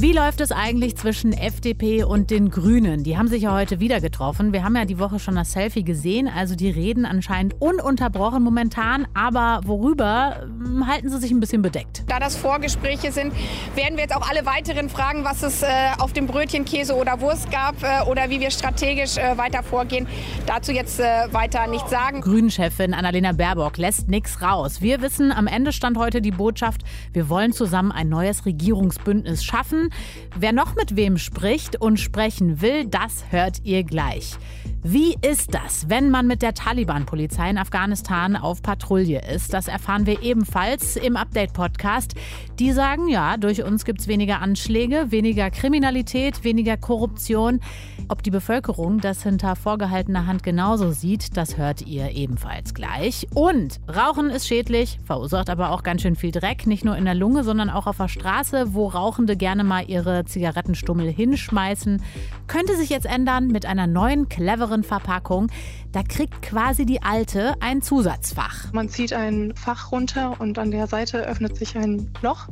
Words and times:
Wie 0.00 0.14
läuft 0.14 0.40
es 0.40 0.50
eigentlich 0.50 0.96
zwischen 0.96 1.34
FDP 1.34 2.04
und 2.04 2.30
den 2.30 2.48
Grünen? 2.48 3.04
Die 3.04 3.18
haben 3.18 3.28
sich 3.28 3.42
ja 3.42 3.52
heute 3.52 3.80
wieder 3.80 4.00
getroffen. 4.00 4.54
Wir 4.54 4.64
haben 4.64 4.74
ja 4.74 4.86
die 4.86 4.98
Woche 4.98 5.18
schon 5.18 5.34
das 5.34 5.52
Selfie 5.52 5.84
gesehen, 5.84 6.26
also 6.26 6.54
die 6.54 6.70
reden 6.70 7.04
anscheinend 7.04 7.60
ununterbrochen 7.60 8.42
momentan. 8.42 9.06
Aber 9.12 9.60
worüber 9.66 10.36
hm, 10.40 10.86
halten 10.86 11.10
sie 11.10 11.18
sich 11.18 11.30
ein 11.30 11.38
bisschen 11.38 11.60
bedeckt? 11.60 12.04
Da 12.06 12.18
das 12.18 12.34
Vorgespräche 12.34 13.12
sind, 13.12 13.34
werden 13.74 13.96
wir 13.96 14.04
jetzt 14.04 14.16
auch 14.16 14.26
alle 14.26 14.46
weiteren 14.46 14.88
fragen, 14.88 15.22
was 15.22 15.42
es 15.42 15.62
äh, 15.62 15.66
auf 15.98 16.14
dem 16.14 16.26
Brötchen 16.26 16.64
Käse 16.64 16.94
oder 16.94 17.20
Wurst 17.20 17.50
gab 17.50 17.82
äh, 17.82 18.08
oder 18.08 18.30
wie 18.30 18.40
wir 18.40 18.50
strategisch 18.50 19.18
äh, 19.18 19.36
weiter 19.36 19.62
vorgehen. 19.62 20.06
Dazu 20.46 20.72
jetzt 20.72 20.98
äh, 20.98 21.30
weiter 21.32 21.66
nichts 21.66 21.90
sagen. 21.90 22.22
Grünen-Chefin 22.22 22.94
Annalena 22.94 23.32
Baerbock 23.32 23.76
lässt 23.76 24.08
nichts 24.08 24.40
raus. 24.40 24.80
Wir 24.80 25.02
wissen, 25.02 25.30
am 25.30 25.46
Ende 25.46 25.74
stand 25.74 25.98
heute 25.98 26.22
die 26.22 26.30
Botschaft, 26.30 26.84
wir 27.12 27.28
wollen 27.28 27.52
zusammen 27.52 27.92
ein 27.92 28.08
neues 28.08 28.46
Regierungsbündnis 28.46 29.44
schaffen. 29.44 29.89
Wer 30.36 30.52
noch 30.52 30.74
mit 30.76 30.96
wem 30.96 31.18
spricht 31.18 31.80
und 31.80 31.98
sprechen 31.98 32.60
will, 32.60 32.86
das 32.86 33.24
hört 33.30 33.64
ihr 33.64 33.84
gleich. 33.84 34.36
Wie 34.82 35.14
ist 35.20 35.52
das, 35.52 35.90
wenn 35.90 36.08
man 36.08 36.26
mit 36.26 36.40
der 36.40 36.54
Taliban-Polizei 36.54 37.50
in 37.50 37.58
Afghanistan 37.58 38.34
auf 38.34 38.62
Patrouille 38.62 39.20
ist? 39.30 39.52
Das 39.52 39.68
erfahren 39.68 40.06
wir 40.06 40.22
ebenfalls 40.22 40.96
im 40.96 41.16
Update-Podcast. 41.16 42.14
Die 42.58 42.72
sagen, 42.72 43.08
ja, 43.08 43.36
durch 43.36 43.62
uns 43.62 43.84
gibt 43.84 44.00
es 44.00 44.08
weniger 44.08 44.40
Anschläge, 44.40 45.10
weniger 45.10 45.50
Kriminalität, 45.50 46.44
weniger 46.44 46.78
Korruption. 46.78 47.60
Ob 48.08 48.22
die 48.22 48.30
Bevölkerung 48.30 49.00
das 49.00 49.22
hinter 49.22 49.54
vorgehaltener 49.54 50.26
Hand 50.26 50.42
genauso 50.42 50.92
sieht, 50.92 51.36
das 51.36 51.58
hört 51.58 51.82
ihr 51.82 52.12
ebenfalls 52.12 52.72
gleich. 52.72 53.26
Und 53.34 53.80
Rauchen 53.86 54.30
ist 54.30 54.48
schädlich, 54.48 54.98
verursacht 55.04 55.50
aber 55.50 55.72
auch 55.72 55.82
ganz 55.82 56.00
schön 56.00 56.16
viel 56.16 56.32
Dreck, 56.32 56.66
nicht 56.66 56.86
nur 56.86 56.96
in 56.96 57.04
der 57.04 57.14
Lunge, 57.14 57.44
sondern 57.44 57.68
auch 57.68 57.86
auf 57.86 57.98
der 57.98 58.08
Straße, 58.08 58.72
wo 58.72 58.88
Rauchende 58.88 59.36
gerne 59.36 59.62
mal 59.62 59.79
ihre 59.88 60.24
Zigarettenstummel 60.24 61.10
hinschmeißen. 61.10 62.02
Könnte 62.46 62.76
sich 62.76 62.90
jetzt 62.90 63.06
ändern 63.06 63.48
mit 63.48 63.66
einer 63.66 63.86
neuen, 63.86 64.28
cleveren 64.28 64.82
Verpackung. 64.82 65.48
Da 65.92 66.02
kriegt 66.02 66.42
quasi 66.42 66.86
die 66.86 67.02
alte 67.02 67.54
ein 67.60 67.82
Zusatzfach. 67.82 68.72
Man 68.72 68.88
zieht 68.88 69.12
ein 69.12 69.54
Fach 69.56 69.90
runter 69.90 70.40
und 70.40 70.58
an 70.58 70.70
der 70.70 70.86
Seite 70.86 71.26
öffnet 71.26 71.56
sich 71.56 71.76
ein 71.76 72.12
Loch, 72.22 72.48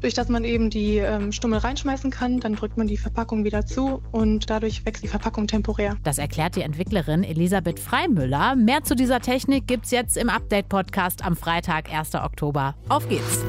durch 0.00 0.14
das 0.14 0.28
man 0.28 0.44
eben 0.44 0.70
die 0.70 0.98
ähm, 0.98 1.32
Stummel 1.32 1.58
reinschmeißen 1.58 2.10
kann. 2.10 2.40
Dann 2.40 2.54
drückt 2.54 2.76
man 2.76 2.86
die 2.86 2.96
Verpackung 2.96 3.44
wieder 3.44 3.66
zu 3.66 4.02
und 4.12 4.48
dadurch 4.48 4.84
wächst 4.86 5.02
die 5.02 5.08
Verpackung 5.08 5.46
temporär. 5.46 5.96
Das 6.04 6.18
erklärt 6.18 6.56
die 6.56 6.62
Entwicklerin 6.62 7.24
Elisabeth 7.24 7.80
Freimüller. 7.80 8.54
Mehr 8.54 8.84
zu 8.84 8.94
dieser 8.94 9.20
Technik 9.20 9.66
gibt's 9.66 9.90
jetzt 9.90 10.16
im 10.16 10.28
Update-Podcast 10.28 11.24
am 11.24 11.36
Freitag, 11.36 11.92
1. 11.92 12.14
Oktober. 12.14 12.74
Auf 12.88 13.08
geht's! 13.08 13.44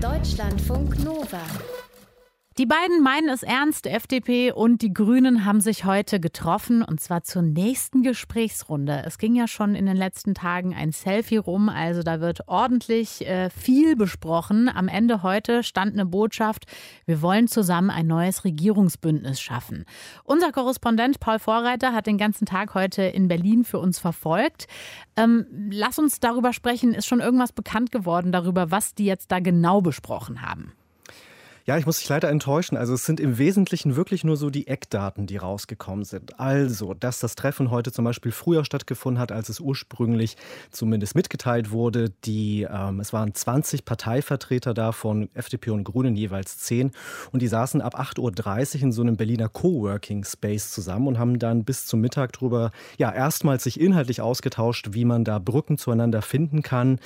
Deutschlandfunk 0.00 0.98
Nova. 1.04 1.42
Die 2.58 2.66
beiden 2.66 3.02
meinen 3.02 3.30
es 3.30 3.42
ernst. 3.42 3.86
FDP 3.86 4.52
und 4.52 4.82
die 4.82 4.92
Grünen 4.92 5.46
haben 5.46 5.62
sich 5.62 5.86
heute 5.86 6.20
getroffen 6.20 6.82
und 6.82 7.00
zwar 7.00 7.22
zur 7.22 7.40
nächsten 7.40 8.02
Gesprächsrunde. 8.02 9.04
Es 9.06 9.16
ging 9.16 9.34
ja 9.34 9.48
schon 9.48 9.74
in 9.74 9.86
den 9.86 9.96
letzten 9.96 10.34
Tagen 10.34 10.74
ein 10.74 10.92
Selfie 10.92 11.38
rum, 11.38 11.70
also 11.70 12.02
da 12.02 12.20
wird 12.20 12.46
ordentlich 12.48 13.26
äh, 13.26 13.48
viel 13.48 13.96
besprochen. 13.96 14.68
Am 14.68 14.88
Ende 14.88 15.22
heute 15.22 15.62
stand 15.62 15.94
eine 15.94 16.04
Botschaft, 16.04 16.66
wir 17.06 17.22
wollen 17.22 17.48
zusammen 17.48 17.88
ein 17.88 18.06
neues 18.06 18.44
Regierungsbündnis 18.44 19.40
schaffen. 19.40 19.86
Unser 20.22 20.52
Korrespondent 20.52 21.20
Paul 21.20 21.38
Vorreiter 21.38 21.94
hat 21.94 22.06
den 22.06 22.18
ganzen 22.18 22.44
Tag 22.44 22.74
heute 22.74 23.02
in 23.02 23.28
Berlin 23.28 23.64
für 23.64 23.78
uns 23.78 23.98
verfolgt. 23.98 24.66
Ähm, 25.16 25.46
lass 25.70 25.98
uns 25.98 26.20
darüber 26.20 26.52
sprechen. 26.52 26.92
Ist 26.92 27.06
schon 27.06 27.20
irgendwas 27.20 27.52
bekannt 27.52 27.90
geworden 27.92 28.30
darüber, 28.30 28.70
was 28.70 28.94
die 28.94 29.06
jetzt 29.06 29.32
da 29.32 29.40
genau 29.40 29.80
besprochen 29.80 30.42
haben? 30.42 30.74
Ja, 31.64 31.78
ich 31.78 31.86
muss 31.86 31.98
dich 31.98 32.08
leider 32.08 32.28
enttäuschen. 32.28 32.76
Also 32.76 32.94
es 32.94 33.06
sind 33.06 33.20
im 33.20 33.38
Wesentlichen 33.38 33.94
wirklich 33.94 34.24
nur 34.24 34.36
so 34.36 34.50
die 34.50 34.66
Eckdaten, 34.66 35.28
die 35.28 35.36
rausgekommen 35.36 36.04
sind. 36.04 36.40
Also, 36.40 36.92
dass 36.92 37.20
das 37.20 37.36
Treffen 37.36 37.70
heute 37.70 37.92
zum 37.92 38.04
Beispiel 38.04 38.32
früher 38.32 38.64
stattgefunden 38.64 39.20
hat, 39.20 39.30
als 39.30 39.48
es 39.48 39.60
ursprünglich 39.60 40.36
zumindest 40.72 41.14
mitgeteilt 41.14 41.70
wurde. 41.70 42.10
Die, 42.24 42.66
ähm, 42.68 42.98
es 42.98 43.12
waren 43.12 43.32
20 43.32 43.84
Parteivertreter 43.84 44.74
da 44.74 44.90
von 44.90 45.28
FDP 45.34 45.70
und 45.70 45.84
Grünen, 45.84 46.16
jeweils 46.16 46.58
10. 46.58 46.90
Und 47.30 47.42
die 47.42 47.48
saßen 47.48 47.80
ab 47.80 47.96
8.30 47.96 48.76
Uhr 48.78 48.82
in 48.82 48.92
so 48.92 49.02
einem 49.02 49.16
Berliner 49.16 49.48
Coworking 49.48 50.24
Space 50.24 50.72
zusammen 50.72 51.06
und 51.06 51.18
haben 51.20 51.38
dann 51.38 51.62
bis 51.62 51.86
zum 51.86 52.00
Mittag 52.00 52.32
drüber, 52.32 52.72
ja, 52.98 53.12
erstmals 53.12 53.62
sich 53.62 53.78
inhaltlich 53.78 54.20
ausgetauscht, 54.20 54.88
wie 54.92 55.04
man 55.04 55.24
da 55.24 55.38
Brücken 55.38 55.78
zueinander 55.78 56.22
finden 56.22 56.62
kann. 56.62 56.98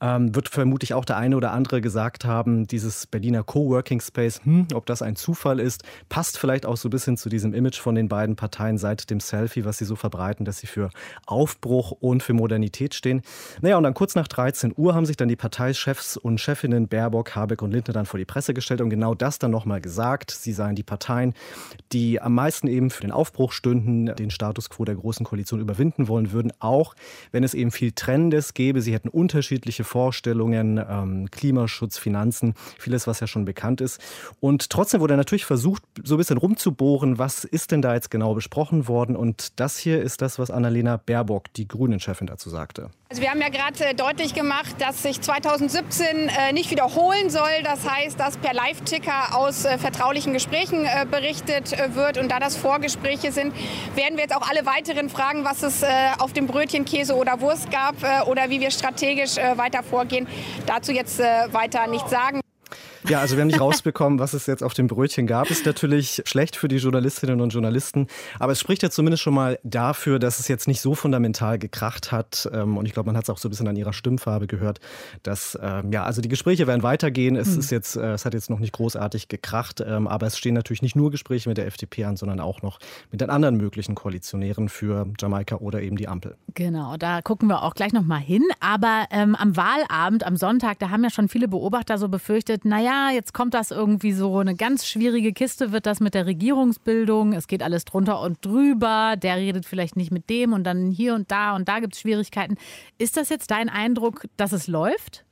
Ähm, 0.00 0.36
wird 0.36 0.48
vermutlich 0.48 0.94
auch 0.94 1.04
der 1.04 1.16
eine 1.16 1.36
oder 1.36 1.50
andere 1.50 1.80
gesagt 1.80 2.24
haben, 2.24 2.68
dieses 2.68 3.08
Berliner 3.08 3.42
Coworking 3.42 4.03
Space, 4.04 4.40
hm, 4.44 4.68
ob 4.74 4.86
das 4.86 5.02
ein 5.02 5.16
Zufall 5.16 5.60
ist, 5.60 5.82
passt 6.08 6.38
vielleicht 6.38 6.66
auch 6.66 6.76
so 6.76 6.88
ein 6.88 6.90
bisschen 6.90 7.16
zu 7.16 7.28
diesem 7.28 7.54
Image 7.54 7.78
von 7.78 7.94
den 7.94 8.08
beiden 8.08 8.36
Parteien 8.36 8.78
seit 8.78 9.10
dem 9.10 9.20
Selfie, 9.20 9.64
was 9.64 9.78
sie 9.78 9.84
so 9.84 9.96
verbreiten, 9.96 10.44
dass 10.44 10.58
sie 10.58 10.66
für 10.66 10.90
Aufbruch 11.26 11.92
und 11.92 12.22
für 12.22 12.34
Modernität 12.34 12.94
stehen. 12.94 13.22
Naja, 13.60 13.76
und 13.76 13.84
dann 13.84 13.94
kurz 13.94 14.14
nach 14.14 14.28
13 14.28 14.74
Uhr 14.76 14.94
haben 14.94 15.06
sich 15.06 15.16
dann 15.16 15.28
die 15.28 15.36
Parteichefs 15.36 16.16
und 16.16 16.40
Chefinnen 16.40 16.88
Baerbock, 16.88 17.34
Habeck 17.34 17.62
und 17.62 17.72
Lindner 17.72 17.94
dann 17.94 18.06
vor 18.06 18.18
die 18.18 18.24
Presse 18.24 18.54
gestellt 18.54 18.80
und 18.80 18.90
genau 18.90 19.14
das 19.14 19.38
dann 19.38 19.50
nochmal 19.50 19.80
gesagt. 19.80 20.30
Sie 20.30 20.52
seien 20.52 20.74
die 20.74 20.82
Parteien, 20.82 21.34
die 21.92 22.20
am 22.20 22.34
meisten 22.34 22.66
eben 22.66 22.90
für 22.90 23.02
den 23.02 23.12
Aufbruch 23.12 23.52
stünden, 23.52 24.06
den 24.16 24.30
Status 24.30 24.70
quo 24.70 24.84
der 24.84 24.94
Großen 24.94 25.24
Koalition 25.24 25.60
überwinden 25.60 26.08
wollen 26.08 26.32
würden, 26.32 26.52
auch 26.58 26.94
wenn 27.32 27.44
es 27.44 27.54
eben 27.54 27.70
viel 27.70 27.92
Trennendes 27.92 28.54
gäbe. 28.54 28.80
Sie 28.80 28.92
hätten 28.92 29.08
unterschiedliche 29.08 29.84
Vorstellungen, 29.84 30.78
ähm, 30.78 31.30
Klimaschutz, 31.30 31.98
Finanzen, 31.98 32.54
vieles, 32.78 33.06
was 33.06 33.20
ja 33.20 33.26
schon 33.26 33.44
bekannt 33.44 33.80
ist. 33.80 33.93
Und 34.40 34.70
trotzdem 34.70 35.00
wurde 35.00 35.16
natürlich 35.16 35.44
versucht, 35.44 35.82
so 36.02 36.14
ein 36.14 36.18
bisschen 36.18 36.38
rumzubohren, 36.38 37.18
was 37.18 37.44
ist 37.44 37.70
denn 37.70 37.82
da 37.82 37.94
jetzt 37.94 38.10
genau 38.10 38.34
besprochen 38.34 38.88
worden. 38.88 39.16
Und 39.16 39.60
das 39.60 39.78
hier 39.78 40.02
ist 40.02 40.22
das, 40.22 40.38
was 40.38 40.50
Annalena 40.50 40.96
Baerbock, 40.96 41.52
die 41.54 41.68
Grünen-Chefin, 41.68 42.26
dazu 42.26 42.50
sagte. 42.50 42.90
Also 43.14 43.22
wir 43.22 43.30
haben 43.30 43.40
ja 43.40 43.48
gerade 43.48 43.84
äh, 43.84 43.94
deutlich 43.94 44.34
gemacht, 44.34 44.74
dass 44.80 45.04
sich 45.04 45.20
2017 45.20 46.28
äh, 46.28 46.52
nicht 46.52 46.72
wiederholen 46.72 47.30
soll. 47.30 47.62
Das 47.62 47.88
heißt, 47.88 48.18
dass 48.18 48.36
per 48.38 48.52
Live-Ticker 48.54 49.36
aus 49.36 49.64
äh, 49.64 49.78
vertraulichen 49.78 50.32
Gesprächen 50.32 50.86
berichtet 51.10 51.76
wird. 51.94 52.18
Und 52.18 52.30
da 52.30 52.40
das 52.40 52.56
Vorgespräche 52.56 53.30
sind, 53.30 53.54
werden 53.94 54.16
wir 54.16 54.24
jetzt 54.24 54.34
auch 54.34 54.48
alle 54.48 54.66
weiteren 54.66 55.08
fragen, 55.08 55.44
was 55.44 55.62
es 55.62 55.84
auf 56.18 56.32
dem 56.32 56.46
Brötchen 56.46 56.84
Käse 56.84 57.14
oder 57.14 57.40
Wurst 57.40 57.70
gab 57.70 57.94
oder 58.26 58.50
wie 58.50 58.60
wir 58.60 58.70
strategisch 58.70 59.36
weiter 59.36 59.82
vorgehen. 59.82 60.26
Dazu 60.66 60.92
jetzt 60.92 61.18
weiter 61.18 61.86
nichts 61.86 62.10
sagen. 62.10 62.40
Ja, 63.06 63.20
also 63.20 63.36
wir 63.36 63.42
haben 63.42 63.48
nicht 63.48 63.60
rausbekommen, 63.60 64.18
was 64.18 64.32
es 64.32 64.46
jetzt 64.46 64.62
auf 64.62 64.72
dem 64.72 64.86
Brötchen 64.86 65.26
gab. 65.26 65.50
Ist 65.50 65.66
natürlich 65.66 66.22
schlecht 66.24 66.56
für 66.56 66.68
die 66.68 66.76
Journalistinnen 66.76 67.42
und 67.42 67.50
Journalisten. 67.50 68.06
Aber 68.38 68.52
es 68.52 68.60
spricht 68.60 68.82
ja 68.82 68.88
zumindest 68.88 69.22
schon 69.22 69.34
mal 69.34 69.58
dafür, 69.62 70.18
dass 70.18 70.40
es 70.40 70.48
jetzt 70.48 70.66
nicht 70.68 70.80
so 70.80 70.94
fundamental 70.94 71.58
gekracht 71.58 72.12
hat. 72.12 72.48
Ähm, 72.50 72.78
und 72.78 72.86
ich 72.86 72.94
glaube, 72.94 73.08
man 73.08 73.16
hat 73.18 73.24
es 73.24 73.30
auch 73.30 73.36
so 73.36 73.48
ein 73.48 73.50
bisschen 73.50 73.68
an 73.68 73.76
ihrer 73.76 73.92
Stimmfarbe 73.92 74.46
gehört, 74.46 74.80
dass, 75.22 75.58
ähm, 75.62 75.92
ja, 75.92 76.04
also 76.04 76.22
die 76.22 76.30
Gespräche 76.30 76.66
werden 76.66 76.82
weitergehen. 76.82 77.36
Es 77.36 77.50
mhm. 77.50 77.58
ist 77.58 77.70
jetzt, 77.70 77.96
äh, 77.96 78.14
es 78.14 78.24
hat 78.24 78.32
jetzt 78.32 78.48
noch 78.48 78.58
nicht 78.58 78.72
großartig 78.72 79.28
gekracht. 79.28 79.84
Ähm, 79.86 80.08
aber 80.08 80.26
es 80.26 80.38
stehen 80.38 80.54
natürlich 80.54 80.80
nicht 80.80 80.96
nur 80.96 81.10
Gespräche 81.10 81.50
mit 81.50 81.58
der 81.58 81.66
FDP 81.66 82.04
an, 82.04 82.16
sondern 82.16 82.40
auch 82.40 82.62
noch 82.62 82.78
mit 83.12 83.20
den 83.20 83.28
anderen 83.28 83.58
möglichen 83.58 83.94
Koalitionären 83.94 84.70
für 84.70 85.06
Jamaika 85.20 85.56
oder 85.56 85.82
eben 85.82 85.96
die 85.96 86.08
Ampel. 86.08 86.36
Genau, 86.54 86.96
da 86.96 87.20
gucken 87.20 87.48
wir 87.48 87.64
auch 87.64 87.74
gleich 87.74 87.92
nochmal 87.92 88.20
hin. 88.20 88.44
Aber 88.60 89.04
ähm, 89.10 89.34
am 89.34 89.58
Wahlabend, 89.58 90.24
am 90.24 90.36
Sonntag, 90.36 90.78
da 90.78 90.88
haben 90.88 91.04
ja 91.04 91.10
schon 91.10 91.28
viele 91.28 91.48
Beobachter 91.48 91.98
so 91.98 92.08
befürchtet, 92.08 92.64
naja, 92.64 92.93
jetzt 93.10 93.34
kommt 93.34 93.54
das 93.54 93.70
irgendwie 93.70 94.12
so 94.12 94.38
eine 94.38 94.54
ganz 94.54 94.86
schwierige 94.86 95.32
Kiste, 95.32 95.72
wird 95.72 95.86
das 95.86 96.00
mit 96.00 96.14
der 96.14 96.26
Regierungsbildung. 96.26 97.32
Es 97.32 97.46
geht 97.46 97.62
alles 97.62 97.84
drunter 97.84 98.20
und 98.20 98.44
drüber. 98.44 99.16
Der 99.16 99.36
redet 99.36 99.66
vielleicht 99.66 99.96
nicht 99.96 100.10
mit 100.10 100.28
dem 100.30 100.52
und 100.52 100.64
dann 100.64 100.90
hier 100.90 101.14
und 101.14 101.30
da 101.30 101.54
und 101.56 101.68
da 101.68 101.80
gibt 101.80 101.94
es 101.94 102.00
Schwierigkeiten. 102.00 102.56
Ist 102.98 103.16
das 103.16 103.28
jetzt 103.28 103.50
dein 103.50 103.68
Eindruck, 103.68 104.26
dass 104.36 104.52
es 104.52 104.66
läuft? 104.66 105.23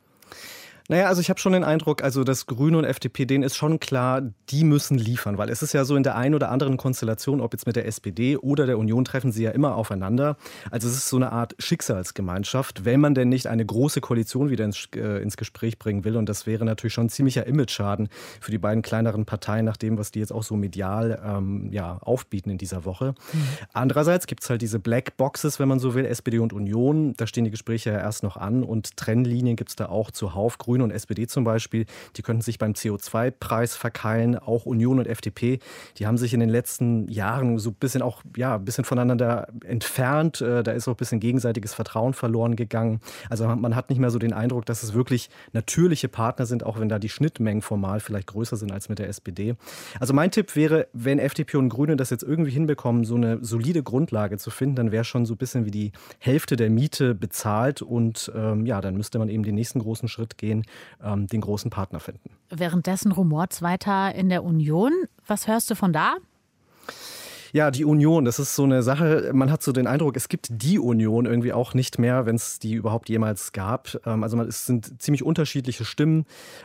Naja, 0.89 1.07
also 1.07 1.21
ich 1.21 1.31
habe 1.31 1.41
schon 1.41 1.53
den 1.53 1.65
Eindruck, 1.65 2.03
also 2.03 2.25
dass 2.25 2.47
Grüne 2.47 2.79
und 2.79 2.85
FDP, 2.85 3.25
denen 3.25 3.45
ist 3.45 3.57
schon 3.57 3.81
klar, 3.81 4.23
die 4.51 4.65
müssen 4.65 4.99
liefern, 4.99 5.39
weil 5.39 5.49
es 5.49 5.63
ist 5.63 5.73
ja 5.73 5.85
so 5.85 5.97
in 5.97 6.03
der 6.03 6.17
einen 6.17 6.35
oder 6.35 6.51
anderen 6.51 6.77
Konstellation, 6.77 7.41
ob 7.41 7.53
jetzt 7.53 7.67
mit 7.67 7.77
der 7.77 7.87
SPD 7.87 8.37
oder 8.37 8.67
der 8.67 8.79
Union, 8.79 9.05
treffen 9.05 9.33
sie 9.33 9.45
ja 9.45 9.51
immer 9.53 9.77
aufeinander. 9.77 10.37
Also 10.71 10.89
es 10.89 10.95
ist 10.95 11.09
so 11.09 11.17
eine 11.17 11.33
Art 11.33 11.55
Schicksalsgemeinschaft, 11.59 12.85
wenn 12.85 13.01
man 13.01 13.15
denn 13.15 13.29
nicht 13.29 13.47
eine 13.47 13.65
große 13.65 14.01
Koalition 14.01 14.51
wieder 14.51 14.65
ins, 14.65 14.89
äh, 14.95 15.23
ins 15.23 15.37
Gespräch 15.37 15.79
bringen 15.79 16.05
will. 16.05 16.17
Und 16.17 16.29
das 16.29 16.47
wäre 16.47 16.65
natürlich 16.65 16.93
schon 16.93 17.07
ein 17.07 17.11
ziemlicher 17.11 17.47
Image-Schaden 17.47 18.09
für 18.41 18.51
die 18.51 18.59
beiden 18.59 18.83
kleineren 18.83 19.25
Parteien, 19.25 19.65
nach 19.65 19.77
dem, 19.77 19.99
was 19.99 20.11
die 20.11 20.19
jetzt 20.19 20.33
auch 20.33 20.43
so 20.43 20.57
medial 20.57 21.21
ähm, 21.25 21.69
ja, 21.73 21.99
aufbieten 22.01 22.51
in 22.51 22.59
dieser 22.59 22.85
Woche. 22.85 23.15
Mhm. 23.33 23.39
Andererseits 23.73 24.27
gibt 24.27 24.43
es 24.43 24.51
halt 24.51 24.63
diese 24.63 24.79
Black 24.79 25.17
Boxes, 25.17 25.59
wenn 25.59 25.69
man 25.69 25.79
so 25.79 25.95
will, 25.95 26.05
SPD 26.05 26.39
und 26.39 26.53
Union. 26.53 27.15
Da 27.17 27.27
stehen 27.27 27.45
die 27.45 27.51
Gespräche 27.51 27.91
ja 27.91 27.99
erst 27.99 28.23
noch 28.23 28.37
an 28.37 28.63
und 28.63 28.97
Trennlinien 28.97 29.57
gibt 29.57 29.71
es 29.71 29.77
da 29.77 29.87
auch 29.87 30.11
zuhauf. 30.11 30.59
Grüne 30.59 30.72
Grüne 30.73 30.85
und 30.85 30.91
SPD 30.91 31.27
zum 31.27 31.45
Beispiel, 31.45 31.85
die 32.17 32.23
könnten 32.23 32.41
sich 32.41 32.59
beim 32.59 32.73
CO2-Preis 32.73 33.77
verkeilen. 33.77 34.39
Auch 34.39 34.65
Union 34.65 34.99
und 34.99 35.07
FDP, 35.07 35.59
die 35.99 36.07
haben 36.07 36.17
sich 36.17 36.33
in 36.33 36.41
den 36.41 36.49
letzten 36.49 37.09
Jahren 37.09 37.59
so 37.59 37.71
ein 37.71 37.75
bisschen 37.75 38.01
auch, 38.01 38.23
ja, 38.39 38.55
ein 38.55 38.65
bisschen 38.65 38.85
voneinander 38.85 39.49
entfernt. 39.67 40.41
Äh, 40.41 40.63
da 40.63 40.73
ist 40.73 40.89
auch 40.89 40.95
ein 40.95 40.97
bisschen 40.97 41.21
gegenseitiges 41.21 41.75
Vertrauen 41.75 42.15
verloren 42.15 42.57
gegangen. 42.57 43.01
Also 43.29 43.47
man 43.47 43.77
hat 43.77 43.91
nicht 43.91 43.99
mehr 43.99 44.11
so 44.11 44.19
den 44.19 44.33
Eindruck, 44.33 44.65
dass 44.65 44.83
es 44.83 44.95
wirklich 44.95 45.29
natürliche 45.53 46.09
Partner 46.09 46.47
sind, 46.47 46.65
auch 46.65 46.81
wenn 46.81 46.89
da 46.89 46.99
die 46.99 47.11
Schnittmengen 47.11 47.61
formal 47.61 48.01
vielleicht 48.01 48.29
größer 48.29 48.57
sind 48.57 48.73
als 48.73 48.89
mit 48.89 48.99
der 48.99 49.09
SPD. 49.09 49.57
Also 50.01 50.15
mein 50.15 50.31
Tipp 50.31 50.57
wäre, 50.57 50.87
wenn 50.95 51.19
FDP 51.19 51.59
und 51.59 51.69
Grüne 51.69 51.97
das 51.97 52.09
jetzt 52.09 52.23
irgendwie 52.23 52.51
hinbekommen, 52.51 53.05
so 53.05 53.17
eine 53.17 53.45
solide 53.45 53.83
Grundlage 53.83 54.39
zu 54.39 54.49
finden, 54.49 54.77
dann 54.77 54.91
wäre 54.91 55.05
schon 55.05 55.27
so 55.27 55.35
ein 55.35 55.39
bisschen 55.39 55.67
wie 55.67 55.71
die 55.71 55.93
Hälfte 56.19 56.57
der 56.57 56.71
Miete 56.71 57.15
bezahlt 57.15 57.83
und 57.83 58.33
ähm, 58.35 58.65
ja, 58.65 58.81
dann 58.81 58.97
müsste 58.97 59.19
man 59.19 59.29
eben 59.29 59.43
den 59.43 59.55
nächsten 59.55 59.81
großen 59.81 60.09
Schritt 60.09 60.39
gehen, 60.39 60.62
ähm, 61.03 61.27
den 61.27 61.41
großen 61.41 61.71
Partner 61.71 62.01
finden. 62.01 62.31
Währenddessen 62.51 63.13
rumort 63.13 63.63
weiter 63.63 64.15
in 64.15 64.29
der 64.29 64.45
Union. 64.45 64.93
Was 65.27 65.49
hörst 65.49 65.71
du 65.71 65.75
von 65.75 65.93
da? 65.93 66.17
Ja, 67.55 67.71
die 67.71 67.85
Union, 67.85 68.25
das 68.25 68.39
ist 68.39 68.57
so 68.57 68.65
eine 68.65 68.83
Sache, 68.83 69.31
man 69.35 69.53
hat 69.53 69.63
so 69.63 69.73
den 69.73 69.87
Eindruck, 69.87 70.17
es 70.17 70.31
gibt 70.31 70.49
die 70.51 70.79
Union 70.79 71.27
irgendwie 71.27 71.53
auch 71.53 71.75
nicht 71.75 71.99
mehr, 71.99 72.25
wenn 72.25 72.37
es 72.37 72.59
die 72.59 72.73
überhaupt 72.73 73.11
jemals 73.11 73.53
gab. 73.53 74.01
Ähm, 74.07 74.23
also 74.23 74.41
es 74.41 74.65
sind 74.65 75.03
ziemlich 75.03 75.23
unterschiedliche 75.23 75.85
Stimmen, 75.85 76.25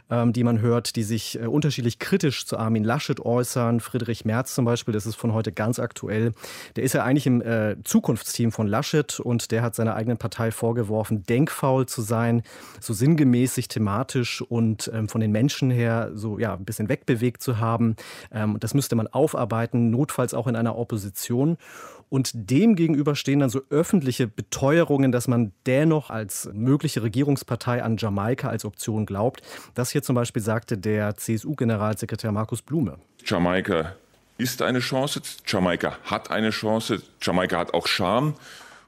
ähm, 0.09 0.31
die 0.31 0.45
man 0.45 0.61
hört, 0.61 0.95
die 0.95 1.03
sich 1.03 1.41
äh, 1.41 1.47
unterschiedlich 1.47 1.99
kritisch 1.99 2.45
zu 2.45 2.57
Armin 2.57 2.85
Laschet 2.85 3.19
äußern. 3.19 3.81
Friedrich 3.81 4.23
Merz 4.23 4.55
zum 4.55 4.63
Beispiel, 4.63 4.93
das 4.93 5.05
ist 5.05 5.15
von 5.15 5.33
heute 5.33 5.51
ganz 5.51 5.77
aktuell. 5.77 6.31
Der 6.77 6.85
ist 6.85 6.93
ja 6.93 7.03
eigentlich 7.03 7.27
im 7.27 7.41
äh, 7.41 7.75
Zukunftsteam 7.83 8.53
von 8.53 8.65
Laschet 8.65 9.19
und 9.19 9.51
der 9.51 9.63
hat 9.63 9.75
seiner 9.75 9.95
eigenen 9.95 10.17
Partei 10.17 10.51
vorgeworfen, 10.51 11.23
denkfaul 11.23 11.85
zu 11.85 12.01
sein, 12.01 12.43
so 12.79 12.93
sinngemäßig 12.93 13.67
thematisch 13.67 14.41
und 14.41 14.89
ähm, 14.93 15.09
von 15.09 15.19
den 15.19 15.33
Menschen 15.33 15.69
her 15.69 16.11
so 16.13 16.39
ja 16.39 16.53
ein 16.53 16.63
bisschen 16.63 16.87
wegbewegt 16.87 17.43
zu 17.43 17.59
haben. 17.59 17.97
Das 18.59 18.73
müsste 18.73 18.95
man 18.95 19.07
aufarbeiten, 19.07 19.89
notfalls 19.89 20.33
auch 20.33 20.47
in 20.47 20.55
einer 20.55 20.76
Opposition. 20.77 21.57
Und 22.09 22.31
dem 22.33 22.75
gegenüber 22.75 23.15
stehen 23.15 23.39
dann 23.39 23.49
so 23.49 23.61
öffentliche 23.69 24.27
Beteuerungen, 24.27 25.11
dass 25.11 25.27
man 25.27 25.51
dennoch 25.65 26.09
als 26.09 26.49
mögliche 26.53 27.03
Regierungspartei 27.03 27.83
an 27.83 27.97
Jamaika 27.97 28.47
als 28.49 28.63
Option 28.63 29.05
glaubt. 29.05 29.41
Das 29.73 29.91
hier 29.91 30.03
zum 30.03 30.15
Beispiel 30.15 30.41
sagte 30.41 30.77
der 30.77 31.17
CSU-Generalsekretär 31.17 32.31
Markus 32.31 32.61
Blume. 32.61 32.97
Jamaika 33.25 33.95
ist 34.37 34.61
eine 34.61 34.79
Chance, 34.79 35.21
Jamaika 35.45 35.97
hat 36.03 36.31
eine 36.31 36.51
Chance, 36.51 37.01
Jamaika 37.21 37.57
hat 37.57 37.73
auch 37.73 37.87
Charme. 37.87 38.35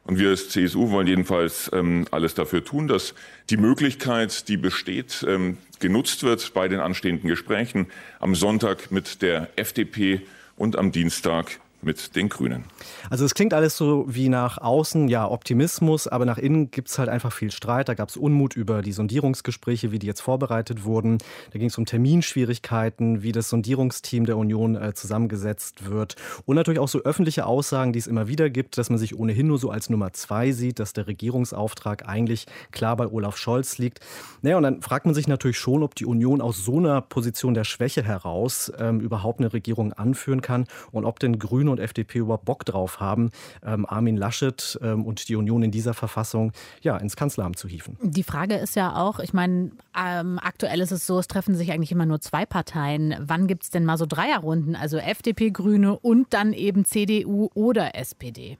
Und 0.05 0.17
wir 0.17 0.29
als 0.29 0.49
CSU 0.49 0.89
wollen 0.89 1.05
jedenfalls 1.05 1.69
ähm, 1.73 2.07
alles 2.09 2.33
dafür 2.33 2.63
tun, 2.63 2.87
dass 2.87 3.13
die 3.49 3.57
Möglichkeit, 3.57 4.47
die 4.47 4.57
besteht, 4.57 5.25
ähm, 5.27 5.57
genutzt 5.79 6.23
wird 6.23 6.53
bei 6.53 6.67
den 6.67 6.79
anstehenden 6.79 7.29
Gesprächen 7.29 7.87
am 8.19 8.33
Sonntag 8.33 8.91
mit 8.91 9.21
der 9.21 9.49
FDP 9.55 10.21
und 10.55 10.77
am 10.77 10.91
Dienstag 10.91 11.59
mit 11.81 12.15
den 12.15 12.29
Grünen. 12.29 12.65
Also 13.09 13.25
es 13.25 13.33
klingt 13.33 13.53
alles 13.53 13.77
so 13.77 14.05
wie 14.07 14.29
nach 14.29 14.57
außen, 14.57 15.07
ja, 15.07 15.29
Optimismus, 15.29 16.07
aber 16.07 16.25
nach 16.25 16.37
innen 16.37 16.71
gibt 16.71 16.89
es 16.89 16.99
halt 16.99 17.09
einfach 17.09 17.31
viel 17.31 17.51
Streit. 17.51 17.87
Da 17.87 17.93
gab 17.93 18.09
es 18.09 18.17
Unmut 18.17 18.55
über 18.55 18.81
die 18.81 18.91
Sondierungsgespräche, 18.91 19.91
wie 19.91 19.99
die 19.99 20.07
jetzt 20.07 20.21
vorbereitet 20.21 20.83
wurden. 20.83 21.19
Da 21.51 21.59
ging 21.59 21.69
es 21.69 21.77
um 21.77 21.85
Terminschwierigkeiten, 21.85 23.23
wie 23.23 23.31
das 23.31 23.49
Sondierungsteam 23.49 24.25
der 24.25 24.37
Union 24.37 24.75
äh, 24.75 24.93
zusammengesetzt 24.93 25.89
wird. 25.89 26.15
Und 26.45 26.55
natürlich 26.55 26.79
auch 26.79 26.87
so 26.87 26.99
öffentliche 26.99 27.45
Aussagen, 27.45 27.93
die 27.93 27.99
es 27.99 28.07
immer 28.07 28.27
wieder 28.27 28.49
gibt, 28.49 28.77
dass 28.77 28.89
man 28.89 28.99
sich 28.99 29.17
ohnehin 29.17 29.47
nur 29.47 29.57
so 29.57 29.69
als 29.69 29.89
Nummer 29.89 30.11
zwei 30.13 30.51
sieht, 30.51 30.79
dass 30.79 30.93
der 30.93 31.07
Regierungsauftrag 31.07 32.07
eigentlich 32.07 32.45
klar 32.71 32.97
bei 32.97 33.07
Olaf 33.07 33.37
Scholz 33.37 33.77
liegt. 33.77 34.01
Naja, 34.41 34.57
und 34.57 34.63
dann 34.63 34.81
fragt 34.81 35.05
man 35.05 35.15
sich 35.15 35.27
natürlich 35.27 35.57
schon, 35.57 35.83
ob 35.83 35.95
die 35.95 36.05
Union 36.05 36.41
aus 36.41 36.63
so 36.63 36.77
einer 36.77 37.01
Position 37.01 37.53
der 37.53 37.63
Schwäche 37.63 38.03
heraus 38.03 38.71
ähm, 38.77 38.99
überhaupt 38.99 39.39
eine 39.39 39.53
Regierung 39.53 39.93
anführen 39.93 40.41
kann 40.41 40.65
und 40.91 41.05
ob 41.05 41.19
denn 41.19 41.39
Grüne 41.39 41.68
Grüne 41.69 41.71
und 41.71 41.79
FDP 41.79 42.19
überhaupt 42.19 42.45
Bock 42.45 42.65
drauf 42.65 42.99
haben, 42.99 43.31
ähm, 43.63 43.85
Armin 43.85 44.17
Laschet 44.17 44.79
ähm, 44.81 45.05
und 45.05 45.29
die 45.29 45.35
Union 45.35 45.63
in 45.63 45.71
dieser 45.71 45.93
Verfassung 45.93 46.51
ja, 46.81 46.97
ins 46.97 47.15
Kanzleramt 47.15 47.57
zu 47.57 47.67
hieven. 47.67 47.97
Die 48.01 48.23
Frage 48.23 48.55
ist 48.55 48.75
ja 48.75 48.95
auch, 48.95 49.19
ich 49.19 49.33
meine, 49.33 49.71
ähm, 49.97 50.39
aktuell 50.41 50.81
ist 50.81 50.91
es 50.91 51.05
so, 51.05 51.19
es 51.19 51.27
treffen 51.27 51.55
sich 51.55 51.71
eigentlich 51.71 51.91
immer 51.91 52.05
nur 52.05 52.19
zwei 52.21 52.45
Parteien. 52.45 53.15
Wann 53.19 53.47
gibt 53.47 53.63
es 53.63 53.69
denn 53.69 53.85
mal 53.85 53.97
so 53.97 54.05
Dreierrunden? 54.05 54.75
Also 54.75 54.97
FDP, 54.97 55.51
Grüne 55.51 55.97
und 55.97 56.33
dann 56.33 56.53
eben 56.53 56.85
CDU 56.85 57.49
oder 57.53 57.95
SPD? 57.95 58.57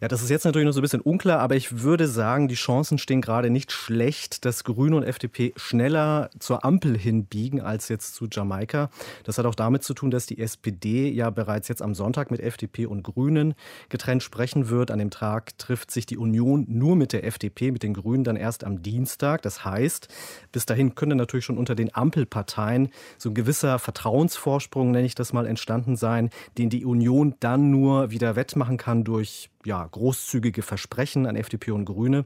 Ja, 0.00 0.08
das 0.08 0.22
ist 0.22 0.30
jetzt 0.30 0.46
natürlich 0.46 0.64
noch 0.64 0.72
so 0.72 0.80
ein 0.80 0.82
bisschen 0.82 1.02
unklar, 1.02 1.40
aber 1.40 1.56
ich 1.56 1.82
würde 1.82 2.08
sagen, 2.08 2.48
die 2.48 2.54
Chancen 2.54 2.96
stehen 2.96 3.20
gerade 3.20 3.50
nicht 3.50 3.70
schlecht, 3.70 4.46
dass 4.46 4.64
Grüne 4.64 4.96
und 4.96 5.02
FDP 5.02 5.52
schneller 5.56 6.30
zur 6.38 6.64
Ampel 6.64 6.96
hinbiegen 6.96 7.60
als 7.60 7.90
jetzt 7.90 8.14
zu 8.14 8.26
Jamaika. 8.26 8.88
Das 9.24 9.36
hat 9.36 9.44
auch 9.44 9.54
damit 9.54 9.84
zu 9.84 9.92
tun, 9.92 10.10
dass 10.10 10.24
die 10.24 10.38
SPD 10.38 11.10
ja 11.10 11.28
bereits 11.28 11.68
jetzt 11.68 11.82
am 11.82 11.94
Sonntag 11.94 12.30
mit 12.30 12.40
FDP 12.40 12.86
und 12.86 13.02
Grünen 13.02 13.52
getrennt 13.90 14.22
sprechen 14.22 14.70
wird. 14.70 14.90
An 14.90 15.00
dem 15.00 15.10
Tag 15.10 15.58
trifft 15.58 15.90
sich 15.90 16.06
die 16.06 16.16
Union 16.16 16.64
nur 16.66 16.96
mit 16.96 17.12
der 17.12 17.26
FDP, 17.26 17.70
mit 17.70 17.82
den 17.82 17.92
Grünen 17.92 18.24
dann 18.24 18.36
erst 18.36 18.64
am 18.64 18.82
Dienstag. 18.82 19.42
Das 19.42 19.66
heißt, 19.66 20.08
bis 20.50 20.64
dahin 20.64 20.94
könnte 20.94 21.14
natürlich 21.14 21.44
schon 21.44 21.58
unter 21.58 21.74
den 21.74 21.94
Ampelparteien 21.94 22.88
so 23.18 23.28
ein 23.28 23.34
gewisser 23.34 23.78
Vertrauensvorsprung, 23.78 24.92
nenne 24.92 25.04
ich 25.04 25.14
das 25.14 25.34
mal, 25.34 25.46
entstanden 25.46 25.96
sein, 25.96 26.30
den 26.56 26.70
die 26.70 26.86
Union 26.86 27.34
dann 27.40 27.70
nur 27.70 28.10
wieder 28.10 28.34
wettmachen 28.34 28.78
kann 28.78 29.04
durch 29.04 29.50
ja, 29.64 29.86
großzügige 29.86 30.62
Versprechen 30.62 31.26
an 31.26 31.36
FDP 31.36 31.72
und 31.72 31.84
Grüne. 31.84 32.24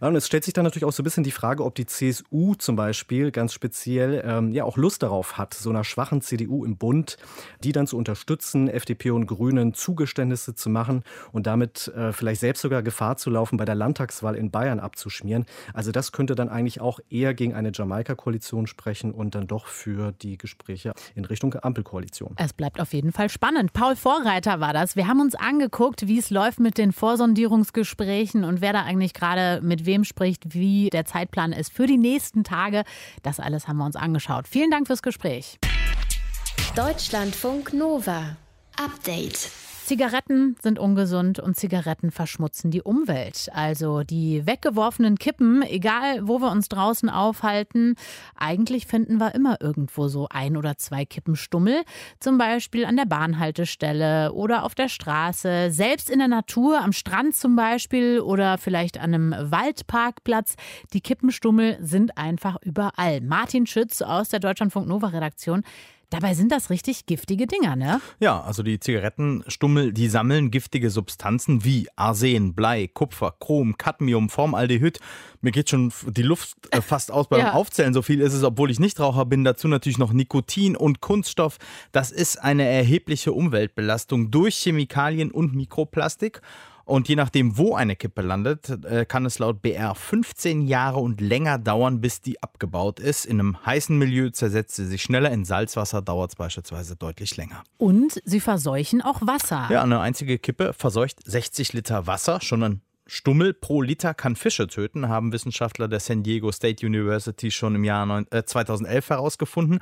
Und 0.00 0.16
es 0.16 0.26
stellt 0.26 0.44
sich 0.44 0.52
dann 0.52 0.64
natürlich 0.64 0.84
auch 0.84 0.92
so 0.92 1.02
ein 1.02 1.04
bisschen 1.04 1.24
die 1.24 1.30
Frage, 1.30 1.64
ob 1.64 1.74
die 1.74 1.86
CSU 1.86 2.54
zum 2.54 2.76
Beispiel 2.76 3.30
ganz 3.30 3.52
speziell 3.52 4.22
ähm, 4.26 4.52
ja 4.52 4.64
auch 4.64 4.76
Lust 4.76 5.02
darauf 5.02 5.38
hat, 5.38 5.54
so 5.54 5.70
einer 5.70 5.84
schwachen 5.84 6.22
CDU 6.22 6.64
im 6.64 6.76
Bund, 6.76 7.18
die 7.62 7.72
dann 7.72 7.86
zu 7.86 7.96
unterstützen, 7.96 8.68
FDP 8.68 9.10
und 9.10 9.26
Grünen 9.26 9.74
Zugeständnisse 9.74 10.54
zu 10.54 10.70
machen 10.70 11.04
und 11.30 11.46
damit 11.46 11.88
äh, 11.88 12.12
vielleicht 12.12 12.40
selbst 12.40 12.62
sogar 12.62 12.82
Gefahr 12.82 13.16
zu 13.16 13.30
laufen, 13.30 13.56
bei 13.56 13.64
der 13.64 13.74
Landtagswahl 13.74 14.34
in 14.34 14.50
Bayern 14.50 14.80
abzuschmieren. 14.80 15.46
Also 15.72 15.92
das 15.92 16.10
könnte 16.10 16.34
dann 16.34 16.48
eigentlich 16.48 16.80
auch 16.80 16.98
eher 17.08 17.34
gegen 17.34 17.54
eine 17.54 17.70
Jamaika-Koalition 17.72 18.66
sprechen 18.66 19.12
und 19.12 19.34
dann 19.34 19.46
doch 19.46 19.66
für 19.66 20.12
die 20.12 20.36
Gespräche 20.36 20.94
in 21.14 21.24
Richtung 21.24 21.54
Ampelkoalition. 21.54 22.34
Es 22.36 22.52
bleibt 22.52 22.80
auf 22.80 22.92
jeden 22.92 23.12
Fall 23.12 23.28
spannend. 23.28 23.72
Paul 23.72 23.94
Vorreiter 23.94 24.60
war 24.60 24.72
das. 24.72 24.96
Wir 24.96 25.06
haben 25.06 25.20
uns 25.20 25.34
angeguckt, 25.34 26.06
wie 26.08 26.18
es 26.18 26.30
läuft 26.30 26.58
mit 26.58 26.71
mit 26.72 26.78
den 26.78 26.92
Vorsondierungsgesprächen 26.92 28.44
und 28.44 28.62
wer 28.62 28.72
da 28.72 28.82
eigentlich 28.84 29.12
gerade 29.12 29.60
mit 29.62 29.84
wem 29.84 30.04
spricht, 30.04 30.54
wie 30.54 30.88
der 30.88 31.04
Zeitplan 31.04 31.52
ist 31.52 31.70
für 31.70 31.86
die 31.86 31.98
nächsten 31.98 32.44
Tage. 32.44 32.84
Das 33.22 33.40
alles 33.40 33.68
haben 33.68 33.76
wir 33.76 33.84
uns 33.84 33.94
angeschaut. 33.94 34.48
Vielen 34.48 34.70
Dank 34.70 34.86
fürs 34.86 35.02
Gespräch. 35.02 35.58
Deutschlandfunk 36.74 37.74
Nova. 37.74 38.36
Update. 38.82 39.50
Zigaretten 39.92 40.56
sind 40.62 40.78
ungesund 40.78 41.38
und 41.38 41.54
Zigaretten 41.54 42.10
verschmutzen 42.10 42.70
die 42.70 42.80
Umwelt. 42.80 43.50
Also 43.52 44.04
die 44.04 44.46
weggeworfenen 44.46 45.18
Kippen, 45.18 45.60
egal 45.60 46.26
wo 46.26 46.40
wir 46.40 46.50
uns 46.50 46.70
draußen 46.70 47.10
aufhalten, 47.10 47.96
eigentlich 48.34 48.86
finden 48.86 49.18
wir 49.18 49.34
immer 49.34 49.60
irgendwo 49.60 50.08
so 50.08 50.28
ein 50.30 50.56
oder 50.56 50.78
zwei 50.78 51.04
Kippenstummel. 51.04 51.82
Zum 52.20 52.38
Beispiel 52.38 52.86
an 52.86 52.96
der 52.96 53.04
Bahnhaltestelle 53.04 54.32
oder 54.32 54.64
auf 54.64 54.74
der 54.74 54.88
Straße, 54.88 55.70
selbst 55.70 56.08
in 56.08 56.20
der 56.20 56.28
Natur, 56.28 56.80
am 56.80 56.94
Strand 56.94 57.36
zum 57.36 57.54
Beispiel 57.54 58.20
oder 58.20 58.56
vielleicht 58.56 58.96
an 58.96 59.12
einem 59.12 59.34
Waldparkplatz. 59.52 60.54
Die 60.94 61.02
Kippenstummel 61.02 61.76
sind 61.82 62.16
einfach 62.16 62.56
überall. 62.62 63.20
Martin 63.20 63.66
Schütz 63.66 64.00
aus 64.00 64.30
der 64.30 64.40
Deutschlandfunk 64.40 64.88
Nova 64.88 65.08
Redaktion 65.08 65.64
Dabei 66.12 66.34
sind 66.34 66.52
das 66.52 66.68
richtig 66.68 67.06
giftige 67.06 67.46
Dinger, 67.46 67.74
ne? 67.74 67.98
Ja, 68.20 68.42
also 68.42 68.62
die 68.62 68.78
Zigarettenstummel, 68.78 69.94
die 69.94 70.08
sammeln 70.08 70.50
giftige 70.50 70.90
Substanzen 70.90 71.64
wie 71.64 71.88
Arsen, 71.96 72.54
Blei, 72.54 72.86
Kupfer, 72.86 73.34
Chrom, 73.40 73.78
Cadmium, 73.78 74.28
Formaldehyd. 74.28 75.00
Mir 75.40 75.52
geht 75.52 75.70
schon 75.70 75.90
die 76.06 76.22
Luft 76.22 76.54
äh, 76.70 76.82
fast 76.82 77.10
aus 77.10 77.28
beim 77.28 77.40
ja. 77.46 77.52
Aufzählen. 77.54 77.94
So 77.94 78.02
viel 78.02 78.20
ist 78.20 78.34
es, 78.34 78.44
obwohl 78.44 78.70
ich 78.70 78.78
Nichtraucher 78.78 79.24
bin. 79.24 79.42
Dazu 79.42 79.68
natürlich 79.68 79.96
noch 79.96 80.12
Nikotin 80.12 80.76
und 80.76 81.00
Kunststoff. 81.00 81.56
Das 81.92 82.10
ist 82.10 82.36
eine 82.36 82.64
erhebliche 82.64 83.32
Umweltbelastung 83.32 84.30
durch 84.30 84.56
Chemikalien 84.56 85.30
und 85.30 85.54
Mikroplastik. 85.54 86.42
Und 86.84 87.08
je 87.08 87.16
nachdem, 87.16 87.56
wo 87.58 87.74
eine 87.74 87.96
Kippe 87.96 88.22
landet, 88.22 88.84
äh, 88.84 89.04
kann 89.04 89.24
es 89.26 89.38
laut 89.38 89.62
BR 89.62 89.94
15 89.94 90.62
Jahre 90.62 90.98
und 90.98 91.20
länger 91.20 91.58
dauern, 91.58 92.00
bis 92.00 92.20
die 92.20 92.42
abgebaut 92.42 93.00
ist. 93.00 93.24
In 93.24 93.40
einem 93.40 93.64
heißen 93.64 93.96
Milieu 93.96 94.30
zersetzt 94.30 94.76
sie 94.76 94.86
sich 94.86 95.02
schneller, 95.02 95.30
in 95.30 95.44
Salzwasser 95.44 96.02
dauert 96.02 96.32
es 96.32 96.36
beispielsweise 96.36 96.96
deutlich 96.96 97.36
länger. 97.36 97.62
Und 97.78 98.20
sie 98.24 98.40
verseuchen 98.40 99.02
auch 99.02 99.20
Wasser. 99.22 99.68
Ja, 99.70 99.82
eine 99.82 100.00
einzige 100.00 100.38
Kippe 100.38 100.72
verseucht 100.72 101.18
60 101.24 101.72
Liter 101.72 102.06
Wasser, 102.06 102.40
schon 102.40 102.62
ein 102.62 102.80
Stummel 103.06 103.52
pro 103.52 103.82
Liter 103.82 104.14
kann 104.14 104.36
Fische 104.36 104.68
töten, 104.68 105.08
haben 105.08 105.32
Wissenschaftler 105.32 105.88
der 105.88 106.00
San 106.00 106.22
Diego 106.22 106.52
State 106.52 106.86
University 106.86 107.50
schon 107.50 107.74
im 107.74 107.84
Jahr 107.84 108.24
2011 108.30 109.04
äh, 109.10 109.14
herausgefunden. 109.14 109.80